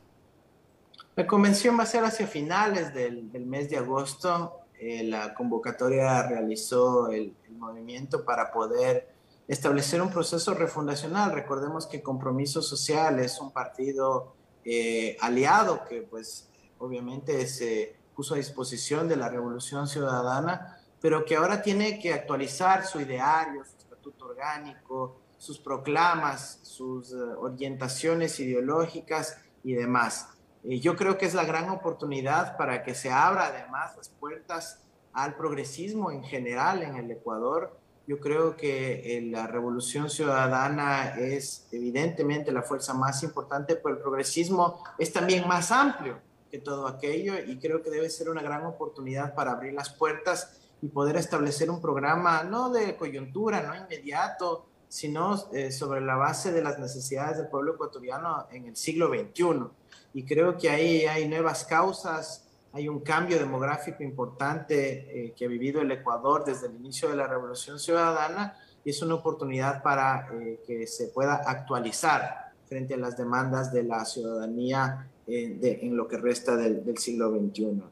La 1.16 1.26
convención 1.26 1.78
va 1.78 1.82
a 1.82 1.86
ser 1.86 2.02
hacia 2.04 2.26
finales 2.26 2.94
del, 2.94 3.30
mes 3.46 3.68
de 3.68 3.76
agosto. 3.76 4.60
Eh, 4.80 5.04
la 5.04 5.34
convocatoria 5.34 6.26
realizó 6.26 7.08
el, 7.08 7.34
movimiento 7.50 8.24
para 8.24 8.50
poder 8.50 9.08
establecer 9.46 10.02
un 10.02 10.10
proceso 10.10 10.54
refundacional. 10.54 11.32
Recordemos 11.32 11.86
que 11.86 12.02
Compromiso 12.02 12.60
Social 12.60 13.20
es 13.20 13.40
un 13.40 13.52
partido 13.52 14.34
eh, 14.64 15.16
aliado 15.20 15.84
que 15.88 16.02
pues 16.02 16.48
obviamente 16.78 17.46
se 17.46 17.96
puso 18.14 18.34
a 18.34 18.38
disposición 18.38 19.08
de 19.08 19.16
la 19.16 19.28
Revolución 19.28 19.86
Ciudadana, 19.86 20.78
pero 21.00 21.24
que 21.24 21.36
ahora 21.36 21.62
tiene 21.62 21.98
que 21.98 22.12
actualizar 22.12 22.84
su 22.84 23.00
ideario, 23.00 23.64
su 23.64 23.76
estatuto 23.78 24.26
orgánico, 24.26 25.20
sus 25.38 25.58
proclamas, 25.58 26.60
sus 26.62 27.12
eh, 27.12 27.16
orientaciones 27.38 28.38
ideológicas 28.40 29.38
y 29.62 29.74
demás. 29.74 30.28
yo 30.62 30.96
creo 30.96 31.18
que 31.18 31.26
es 31.26 31.34
la 31.34 31.44
gran 31.44 31.68
oportunidad 31.70 32.56
para 32.56 32.82
que 32.82 32.94
se 32.94 33.10
abra 33.10 33.46
además 33.46 33.96
las 33.96 34.08
puertas 34.08 34.80
al 35.12 35.36
progresismo 35.36 36.10
en 36.10 36.22
general 36.24 36.82
en 36.82 36.96
el 36.96 37.10
Ecuador. 37.10 37.78
Yo 38.06 38.20
creo 38.20 38.56
que 38.56 39.16
eh, 39.16 39.22
la 39.22 39.46
revolución 39.46 40.10
ciudadana 40.10 41.14
es 41.16 41.66
evidentemente 41.72 42.52
la 42.52 42.62
fuerza 42.62 42.92
más 42.92 43.22
importante, 43.22 43.76
pero 43.76 43.94
el 43.94 44.00
progresismo 44.02 44.84
es 44.98 45.12
también 45.12 45.48
más 45.48 45.70
amplio 45.70 46.18
que 46.50 46.58
todo 46.58 46.86
aquello 46.86 47.34
y 47.38 47.58
creo 47.58 47.82
que 47.82 47.90
debe 47.90 48.10
ser 48.10 48.28
una 48.28 48.42
gran 48.42 48.66
oportunidad 48.66 49.34
para 49.34 49.52
abrir 49.52 49.72
las 49.72 49.90
puertas 49.90 50.60
y 50.82 50.88
poder 50.88 51.16
establecer 51.16 51.70
un 51.70 51.80
programa 51.80 52.44
no 52.44 52.70
de 52.70 52.94
coyuntura, 52.96 53.62
no 53.62 53.74
inmediato, 53.74 54.66
sino 54.94 55.50
eh, 55.52 55.72
sobre 55.72 56.00
la 56.00 56.14
base 56.14 56.52
de 56.52 56.62
las 56.62 56.78
necesidades 56.78 57.38
del 57.38 57.48
pueblo 57.48 57.74
ecuatoriano 57.74 58.46
en 58.52 58.66
el 58.66 58.76
siglo 58.76 59.08
XXI. 59.08 59.64
Y 60.12 60.24
creo 60.24 60.56
que 60.56 60.70
ahí 60.70 61.04
hay 61.04 61.26
nuevas 61.26 61.64
causas, 61.64 62.46
hay 62.72 62.88
un 62.88 63.00
cambio 63.00 63.36
demográfico 63.36 64.04
importante 64.04 65.26
eh, 65.26 65.34
que 65.36 65.46
ha 65.46 65.48
vivido 65.48 65.80
el 65.80 65.90
Ecuador 65.90 66.44
desde 66.44 66.68
el 66.68 66.76
inicio 66.76 67.08
de 67.08 67.16
la 67.16 67.26
Revolución 67.26 67.80
Ciudadana 67.80 68.56
y 68.84 68.90
es 68.90 69.02
una 69.02 69.16
oportunidad 69.16 69.82
para 69.82 70.28
eh, 70.32 70.60
que 70.64 70.86
se 70.86 71.08
pueda 71.08 71.42
actualizar 71.44 72.52
frente 72.68 72.94
a 72.94 72.98
las 72.98 73.16
demandas 73.16 73.72
de 73.72 73.82
la 73.82 74.04
ciudadanía 74.04 75.10
en 75.26 75.96
lo 75.96 76.06
que 76.06 76.18
resta 76.18 76.54
del, 76.54 76.84
del 76.84 76.98
siglo 76.98 77.30
XXI. 77.30 77.82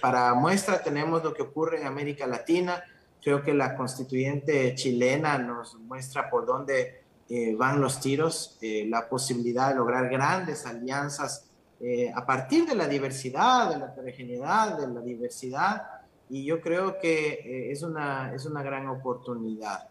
para 0.00 0.32
muestra 0.32 0.82
tenemos 0.82 1.22
lo 1.22 1.34
que 1.34 1.42
ocurre 1.42 1.80
en 1.80 1.86
América 1.86 2.26
Latina, 2.26 2.82
Creo 3.22 3.42
que 3.42 3.54
la 3.54 3.76
constituyente 3.76 4.74
chilena 4.74 5.38
nos 5.38 5.74
muestra 5.80 6.30
por 6.30 6.46
dónde 6.46 7.06
eh, 7.28 7.56
van 7.56 7.80
los 7.80 8.00
tiros, 8.00 8.56
eh, 8.60 8.86
la 8.88 9.08
posibilidad 9.08 9.70
de 9.70 9.74
lograr 9.74 10.08
grandes 10.08 10.64
alianzas 10.64 11.44
eh, 11.80 12.12
a 12.14 12.24
partir 12.24 12.66
de 12.66 12.76
la 12.76 12.86
diversidad, 12.86 13.70
de 13.70 13.80
la 13.80 13.86
heterogeneidad, 13.86 14.78
de 14.78 14.86
la 14.86 15.00
diversidad, 15.00 15.82
y 16.30 16.44
yo 16.44 16.60
creo 16.60 16.98
que 17.00 17.70
es, 17.72 17.82
una, 17.82 18.32
es 18.32 18.46
una 18.46 18.62
gran 18.62 18.88
oportunidad. 18.88 19.88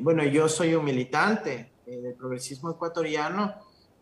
bueno, 0.00 0.24
yo 0.24 0.48
soy 0.48 0.74
un 0.74 0.84
militante 0.84 1.70
del 1.84 2.14
progresismo 2.14 2.70
ecuatoriano 2.70 3.54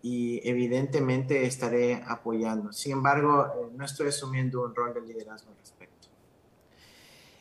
y 0.03 0.41
evidentemente 0.49 1.45
estaré 1.45 2.03
apoyando. 2.07 2.73
Sin 2.73 2.93
embargo, 2.93 3.71
no 3.75 3.85
estoy 3.85 4.09
asumiendo 4.09 4.63
un 4.63 4.75
rol 4.75 4.95
de 4.95 5.01
liderazgo 5.01 5.51
al 5.51 5.57
respecto. 5.59 6.09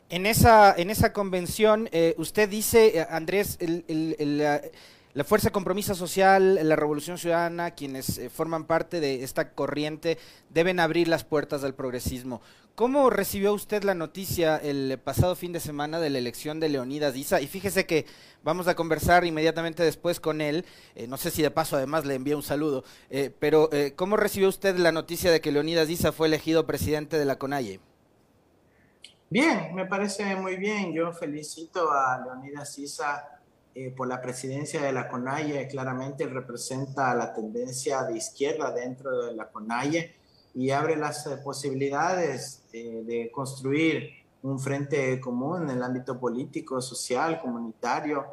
En 0.09 0.27
esa, 0.27 0.71
en 0.77 0.91
esa 0.91 1.13
convención, 1.13 1.89
eh, 1.91 2.13
usted 2.19 2.47
dice, 2.47 2.99
eh, 2.99 3.07
Andrés, 3.09 3.57
la, 3.87 5.23
Fuerza 5.23 5.49
Compromiso 5.49 5.95
Social, 5.95 6.59
la 6.61 6.75
Revolución 6.75 7.17
Ciudadana, 7.17 7.71
quienes 7.71 8.19
eh, 8.19 8.29
forman 8.29 8.65
parte 8.65 8.99
de 8.99 9.23
esta 9.23 9.53
corriente, 9.53 10.19
deben 10.51 10.79
abrir 10.79 11.07
las 11.07 11.23
puertas 11.23 11.63
del 11.63 11.73
progresismo. 11.73 12.39
¿Cómo 12.75 13.09
recibió 13.09 13.51
usted 13.51 13.83
la 13.83 13.95
noticia 13.95 14.57
el 14.57 14.99
pasado 15.03 15.35
fin 15.35 15.53
de 15.53 15.59
semana 15.59 15.99
de 15.99 16.11
la 16.11 16.19
elección 16.19 16.59
de 16.59 16.69
Leonidas 16.69 17.15
Issa? 17.15 17.41
Y 17.41 17.47
fíjese 17.47 17.87
que 17.87 18.05
vamos 18.43 18.67
a 18.67 18.75
conversar 18.75 19.25
inmediatamente 19.25 19.81
después 19.81 20.19
con 20.19 20.39
él. 20.39 20.65
no 21.07 21.17
sé 21.17 21.31
si 21.31 21.41
de 21.41 21.49
paso 21.49 21.77
además 21.77 22.05
le 22.05 22.13
envío 22.13 22.35
un 22.35 22.43
saludo. 22.43 22.83
pero, 23.39 23.69
¿cómo 23.95 24.17
recibió 24.17 24.49
usted 24.49 24.77
la 24.77 24.91
noticia 24.91 25.31
de 25.31 25.39
que 25.39 25.53
Leonidas 25.53 25.89
Issa 25.89 26.11
fue 26.11 26.27
elegido 26.27 26.67
presidente 26.67 27.17
de 27.17 27.25
la 27.25 27.37
CONAIE? 27.37 27.79
Bien, 29.27 29.73
me 29.73 29.87
parece 29.87 30.35
muy 30.35 30.55
bien. 30.55 30.93
Yo 30.93 31.11
felicito 31.11 31.91
a 31.91 32.21
Leonidas 32.23 32.73
Sisa 32.73 33.41
eh, 33.73 33.89
por 33.89 34.07
la 34.07 34.21
presidencia 34.21 34.83
de 34.83 34.93
la 34.93 35.07
CONAIE. 35.07 35.67
Claramente 35.67 36.27
representa 36.27 37.15
la 37.15 37.33
tendencia 37.33 38.03
de 38.03 38.17
izquierda 38.17 38.71
dentro 38.71 39.25
de 39.25 39.33
la 39.33 39.49
CONAIE 39.49 40.15
y 40.53 40.69
abre 40.69 40.95
las 40.95 41.25
eh, 41.25 41.37
posibilidades 41.37 42.63
de 42.71 43.31
construir 43.33 44.09
un 44.43 44.59
frente 44.59 45.19
común 45.19 45.63
en 45.63 45.77
el 45.77 45.83
ámbito 45.83 46.19
político, 46.19 46.81
social, 46.81 47.39
comunitario, 47.39 48.25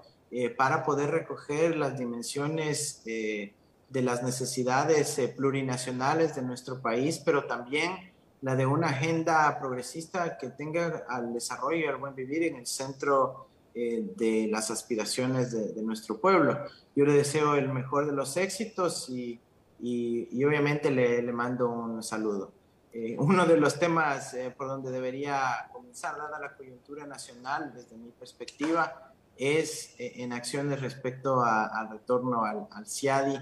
para 0.56 0.82
poder 0.82 1.10
recoger 1.10 1.76
las 1.76 1.96
dimensiones 1.96 3.02
de 3.04 4.02
las 4.02 4.24
necesidades 4.24 5.20
plurinacionales 5.36 6.34
de 6.34 6.42
nuestro 6.42 6.82
país, 6.82 7.22
pero 7.24 7.44
también 7.46 8.11
la 8.42 8.56
de 8.56 8.66
una 8.66 8.88
agenda 8.88 9.58
progresista 9.58 10.36
que 10.36 10.50
tenga 10.50 11.04
al 11.08 11.32
desarrollo 11.32 11.78
y 11.78 11.84
al 11.84 11.96
buen 11.96 12.14
vivir 12.14 12.42
en 12.42 12.56
el 12.56 12.66
centro 12.66 13.46
eh, 13.74 14.04
de 14.16 14.48
las 14.50 14.70
aspiraciones 14.70 15.52
de, 15.52 15.80
nuestro 15.82 16.20
pueblo. 16.20 16.58
Yo 16.94 17.06
le 17.06 17.14
deseo 17.14 17.54
el 17.54 17.68
mejor 17.68 18.06
de 18.06 18.12
los 18.12 18.36
éxitos 18.36 19.08
y, 19.08 19.40
y, 19.80 20.44
obviamente 20.44 20.90
le, 20.90 21.22
mando 21.32 21.70
un 21.70 22.02
saludo. 22.02 22.52
Eh, 22.92 23.16
uno 23.18 23.46
de 23.46 23.56
los 23.56 23.78
temas 23.78 24.34
eh, 24.34 24.52
por 24.54 24.66
donde 24.66 24.90
debería 24.90 25.70
comenzar, 25.72 26.16
dada 26.18 26.38
la 26.40 26.54
coyuntura 26.54 27.06
nacional, 27.06 27.72
desde 27.74 27.96
mi 27.96 28.10
perspectiva, 28.10 29.12
es 29.38 29.94
en 29.98 30.32
acciones 30.32 30.80
respecto 30.80 31.42
al 31.42 31.88
retorno 31.90 32.44
al, 32.44 32.66
al 32.70 32.86
CIADI. 32.86 33.38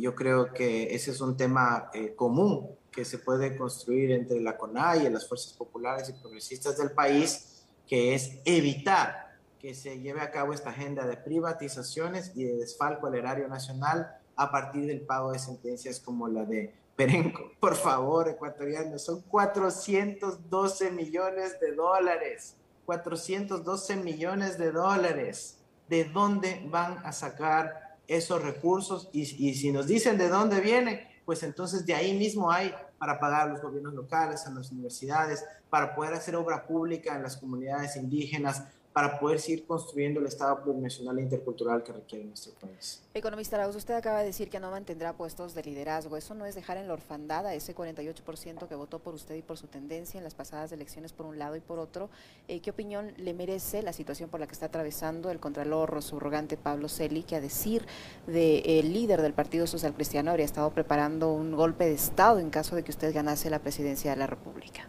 yo 0.00 0.14
creo 0.14 0.52
que 0.54 0.94
ese 0.94 1.10
es 1.10 1.20
un 1.20 1.36
tema 1.36 1.90
común 2.16 2.70
que 2.90 3.04
se 3.04 3.18
puede 3.18 3.56
construir 3.56 4.10
entre 4.12 4.40
la 4.40 4.56
CONAI 4.56 5.06
y 5.06 5.10
las 5.10 5.28
fuerzas 5.28 5.52
populares 5.52 6.08
y 6.08 6.12
progresistas 6.12 6.76
del 6.76 6.92
país, 6.92 7.64
que 7.86 8.14
es 8.14 8.38
evitar 8.44 9.30
que 9.60 9.74
se 9.74 10.00
lleve 10.00 10.22
a 10.22 10.30
cabo 10.30 10.54
esta 10.54 10.70
agenda 10.70 11.06
de 11.06 11.16
privatizaciones 11.16 12.32
y 12.34 12.44
de 12.44 12.56
desfalco 12.56 13.06
al 13.06 13.14
erario 13.14 13.46
nacional 13.46 14.16
a 14.34 14.50
partir 14.50 14.86
del 14.86 15.02
pago 15.02 15.32
de 15.32 15.38
sentencias 15.38 16.00
como 16.00 16.28
la 16.28 16.44
de 16.44 16.74
Perenco. 16.96 17.52
Por 17.60 17.76
favor, 17.76 18.28
ecuatorianos, 18.28 19.04
son 19.04 19.20
412 19.22 20.90
millones 20.92 21.60
de 21.60 21.74
dólares. 21.74 22.56
412 22.86 23.96
millones 23.96 24.56
de 24.56 24.72
dólares. 24.72 25.58
¿De 25.88 26.04
dónde 26.04 26.62
van 26.70 26.98
a 27.04 27.12
sacar 27.12 27.98
esos 28.08 28.42
recursos? 28.42 29.10
Y, 29.12 29.22
y 29.46 29.54
si 29.54 29.72
nos 29.72 29.86
dicen 29.86 30.16
de 30.16 30.28
dónde 30.28 30.60
vienen, 30.60 31.00
pues 31.30 31.44
entonces 31.44 31.86
de 31.86 31.94
ahí 31.94 32.18
mismo 32.18 32.50
hay 32.50 32.74
para 32.98 33.20
pagar 33.20 33.42
a 33.42 33.52
los 33.52 33.62
gobiernos 33.62 33.94
locales, 33.94 34.48
a 34.48 34.50
las 34.50 34.72
universidades, 34.72 35.44
para 35.70 35.94
poder 35.94 36.14
hacer 36.14 36.34
obra 36.34 36.66
pública 36.66 37.14
en 37.14 37.22
las 37.22 37.36
comunidades 37.36 37.94
indígenas, 37.94 38.64
para 38.92 39.20
poder 39.20 39.38
seguir 39.38 39.64
construyendo 39.66 40.18
el 40.18 40.26
Estado 40.26 40.62
plurinacional 40.62 41.18
e 41.18 41.22
intercultural 41.22 41.82
que 41.84 41.92
requiere 41.92 42.24
nuestro 42.24 42.52
país. 42.54 43.00
Economista 43.14 43.56
Arauz, 43.56 43.76
usted 43.76 43.94
acaba 43.94 44.18
de 44.18 44.26
decir 44.26 44.50
que 44.50 44.58
no 44.58 44.70
mantendrá 44.70 45.12
puestos 45.12 45.54
de 45.54 45.62
liderazgo. 45.62 46.16
¿Eso 46.16 46.34
no 46.34 46.44
es 46.44 46.56
dejar 46.56 46.76
en 46.76 46.88
la 46.88 46.94
orfandad 46.94 47.46
a 47.46 47.54
ese 47.54 47.74
48% 47.74 48.66
que 48.66 48.74
votó 48.74 48.98
por 48.98 49.14
usted 49.14 49.36
y 49.36 49.42
por 49.42 49.58
su 49.58 49.68
tendencia 49.68 50.18
en 50.18 50.24
las 50.24 50.34
pasadas 50.34 50.72
elecciones 50.72 51.12
por 51.12 51.26
un 51.26 51.38
lado 51.38 51.54
y 51.54 51.60
por 51.60 51.78
otro? 51.78 52.10
Eh, 52.48 52.60
¿Qué 52.60 52.70
opinión 52.70 53.12
le 53.16 53.32
merece 53.32 53.82
la 53.82 53.92
situación 53.92 54.28
por 54.28 54.40
la 54.40 54.48
que 54.48 54.54
está 54.54 54.66
atravesando 54.66 55.30
el 55.30 55.38
contralor 55.38 56.02
subrogante 56.02 56.56
Pablo 56.56 56.88
Celi, 56.88 57.22
que 57.22 57.36
a 57.36 57.40
decir 57.40 57.86
del 58.26 58.92
líder 58.92 59.22
del 59.22 59.34
Partido 59.34 59.68
Social 59.68 59.94
Cristiano 59.94 60.32
habría 60.32 60.46
estado 60.46 60.70
preparando 60.70 61.32
un 61.32 61.52
golpe 61.52 61.84
de 61.84 61.94
Estado 61.94 62.40
en 62.40 62.50
caso 62.50 62.74
de 62.74 62.82
que 62.82 62.90
usted 62.90 63.14
ganase 63.14 63.50
la 63.50 63.60
presidencia 63.60 64.10
de 64.10 64.16
la 64.16 64.26
República? 64.26 64.88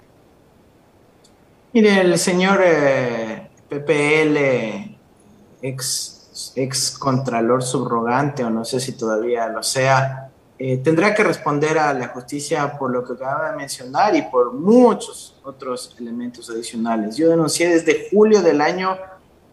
Mire, 1.74 2.02
el 2.02 2.18
señor... 2.18 2.62
Eh 2.64 3.51
PPL, 3.72 4.38
ex, 5.62 6.52
ex 6.56 6.92
contralor 6.98 7.64
subrogante, 7.64 8.44
o 8.44 8.50
no 8.50 8.66
sé 8.66 8.82
si 8.82 8.92
todavía 8.92 9.48
lo 9.48 9.64
sea, 9.64 10.30
eh, 10.60 10.78
tendrá 10.78 11.16
que 11.16 11.24
responder 11.24 11.80
a 11.80 11.94
la 11.94 12.10
justicia 12.10 12.78
por 12.78 12.92
lo 12.92 13.06
que 13.06 13.14
acaba 13.14 13.52
de 13.52 13.58
mencionar 13.58 14.14
y 14.14 14.24
por 14.24 14.54
muchos 14.54 15.40
otros 15.44 15.96
elementos 15.98 16.50
adicionales. 16.50 17.16
Yo 17.16 17.30
denuncié 17.30 17.70
desde 17.70 18.10
julio 18.12 18.42
del 18.42 18.60
año 18.60 18.98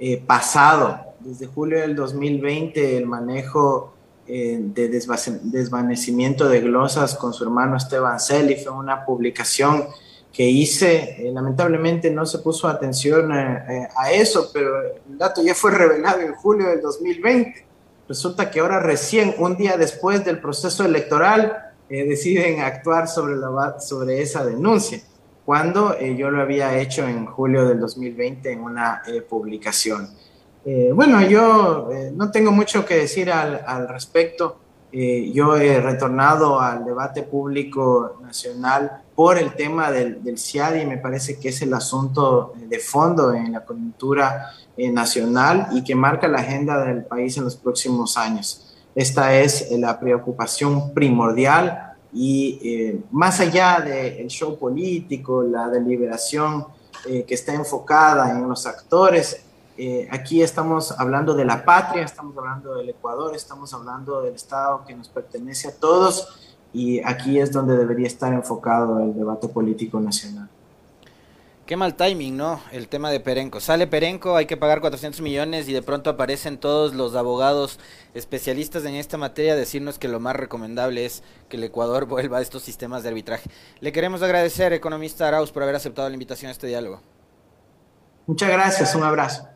eh, 0.00 0.20
pasado, 0.26 0.98
desde 1.20 1.46
julio 1.46 1.78
del 1.78 1.94
2020, 1.94 2.96
el 2.96 3.07
manejo 3.07 3.94
eh, 4.26 4.59
de 4.61 4.88
desvanecimiento 4.88 6.48
de 6.48 6.61
glosas 6.61 7.14
con 7.14 7.33
su 7.33 7.44
hermano 7.44 7.76
Esteban 7.76 8.18
Celi. 8.18 8.57
Fue 8.57 8.72
una 8.72 9.07
publicación 9.07 9.87
que 10.33 10.49
hice, 10.49 11.17
eh, 11.19 11.31
lamentablemente 11.33 12.11
no 12.11 12.27
se 12.27 12.38
puso 12.38 12.69
atención 12.69 13.33
eh, 13.33 13.64
eh, 13.69 13.88
a 13.97 14.12
eso, 14.12 14.51
pero 14.53 14.83
el 14.83 15.19
dato 15.19 15.43
ya 15.43 15.55
fue 15.55 15.71
revelado 15.73 16.21
en 16.21 16.35
julio 16.35 16.69
del 16.69 16.81
2020. 16.81 17.67
Resulta 18.09 18.51
que 18.51 18.61
ahora 18.61 18.81
recién, 18.81 19.35
un 19.38 19.57
día 19.57 19.77
después 19.77 20.25
del 20.25 20.41
proceso 20.41 20.85
electoral, 20.85 21.64
deciden 21.88 22.61
actuar 22.61 23.09
sobre, 23.09 23.37
la, 23.37 23.81
sobre 23.81 24.21
esa 24.21 24.45
denuncia, 24.45 25.01
cuando 25.47 25.99
yo 25.99 26.31
lo 26.31 26.43
había 26.43 26.79
hecho 26.79 27.09
en 27.09 27.25
julio 27.25 27.67
del 27.67 27.81
2020 27.81 28.53
en 28.53 28.61
una 28.61 29.03
publicación. 29.27 30.11
bueno, 30.93 31.23
yo 31.23 31.88
no 32.12 32.31
tengo 32.31 32.53
mucho 32.53 32.85
que 32.85 32.97
decir 32.97 33.31
al, 33.31 33.62
al 33.67 33.88
respecto. 33.88 34.59
yo 34.93 35.57
he 35.57 35.81
retornado 35.81 36.61
al 36.61 36.85
debate 36.85 37.23
público 37.23 38.19
nacional 38.23 39.03
por 39.18 39.37
el 39.37 39.57
tema 39.57 39.90
del, 39.90 40.22
del 40.22 40.38
CIADI, 40.38 40.87
me 40.87 40.96
parece 40.96 41.40
que 41.40 41.48
es 41.48 41.61
el 41.61 41.74
asunto 41.74 42.52
de 42.54 42.78
fondo 42.78 43.35
en 43.35 43.50
la 43.50 43.64
coyuntura 43.64 44.52
eh, 44.76 44.92
nacional 44.92 45.66
y 45.72 45.83
que 45.83 45.96
marca 45.96 46.28
la 46.28 46.38
agenda 46.38 46.85
del 46.85 47.04
país 47.04 47.37
en 47.37 47.42
los 47.42 47.57
próximos 47.57 48.16
años. 48.16 48.76
Esta 48.94 49.35
es 49.35 49.72
eh, 49.72 49.76
la 49.76 49.98
preocupación 49.98 50.94
primordial 50.94 51.96
y 52.12 52.61
eh, 52.62 53.00
más 53.11 53.40
allá 53.40 53.81
del 53.81 54.28
show 54.28 54.57
político, 54.57 55.42
la 55.42 55.68
deliberación 55.68 56.66
que 57.04 57.35
está 57.35 57.54
enfocada 57.54 58.31
en 58.31 58.48
los 58.48 58.66
actores, 58.66 59.44
aquí 60.11 60.42
estamos 60.42 60.92
hablando 60.92 61.35
de 61.35 61.44
la 61.44 61.64
patria, 61.64 62.04
estamos 62.04 62.37
hablando 62.37 62.74
del 62.74 62.88
Ecuador, 62.90 63.35
estamos 63.35 63.72
hablando 63.72 64.20
del 64.22 64.35
Estado 64.35 64.85
que 64.87 64.94
nos 64.94 65.09
pertenece 65.09 65.68
a 65.68 65.76
todos 65.76 66.47
y 66.72 67.00
aquí 67.04 67.38
es 67.38 67.52
donde 67.52 67.76
debería 67.76 68.07
estar 68.07 68.33
enfocado 68.33 69.00
el 69.00 69.14
debate 69.14 69.48
político 69.48 70.00
nacional. 70.00 70.48
Qué 71.68 71.76
mal 71.76 71.96
timing, 71.96 72.35
¿no? 72.35 72.62
El 72.72 72.88
tema 72.88 73.11
de 73.11 73.20
Perenco. 73.20 73.61
Sale 73.61 73.87
Perenco, 73.87 74.37
hay 74.37 74.46
que 74.46 74.57
pagar 74.57 74.81
400 74.81 75.20
millones 75.20 75.68
y 75.68 75.74
de 75.74 75.83
pronto 75.83 76.09
aparecen 76.09 76.57
todos 76.57 76.94
los 76.94 77.14
abogados 77.14 77.78
especialistas 78.14 78.87
en 78.87 78.94
esta 78.94 79.18
materia 79.18 79.52
a 79.52 79.57
decirnos 79.57 79.98
que 79.98 80.09
lo 80.09 80.18
más 80.18 80.35
recomendable 80.35 81.04
es 81.04 81.22
que 81.50 81.59
el 81.59 81.64
Ecuador 81.64 82.07
vuelva 82.07 82.38
a 82.38 82.40
estos 82.40 82.62
sistemas 82.62 83.02
de 83.02 83.11
arbitraje. 83.11 83.50
Le 83.81 83.92
queremos 83.92 84.22
agradecer, 84.22 84.72
economista 84.72 85.28
Arauz, 85.28 85.52
por 85.52 85.62
haber 85.62 85.74
aceptado 85.74 86.09
la 86.09 86.14
invitación 86.14 86.48
a 86.48 86.52
este 86.52 86.68
diálogo. 86.68 87.02
Muchas 88.26 88.48
gracias, 88.48 88.94
un 88.94 89.02
abrazo. 89.02 89.46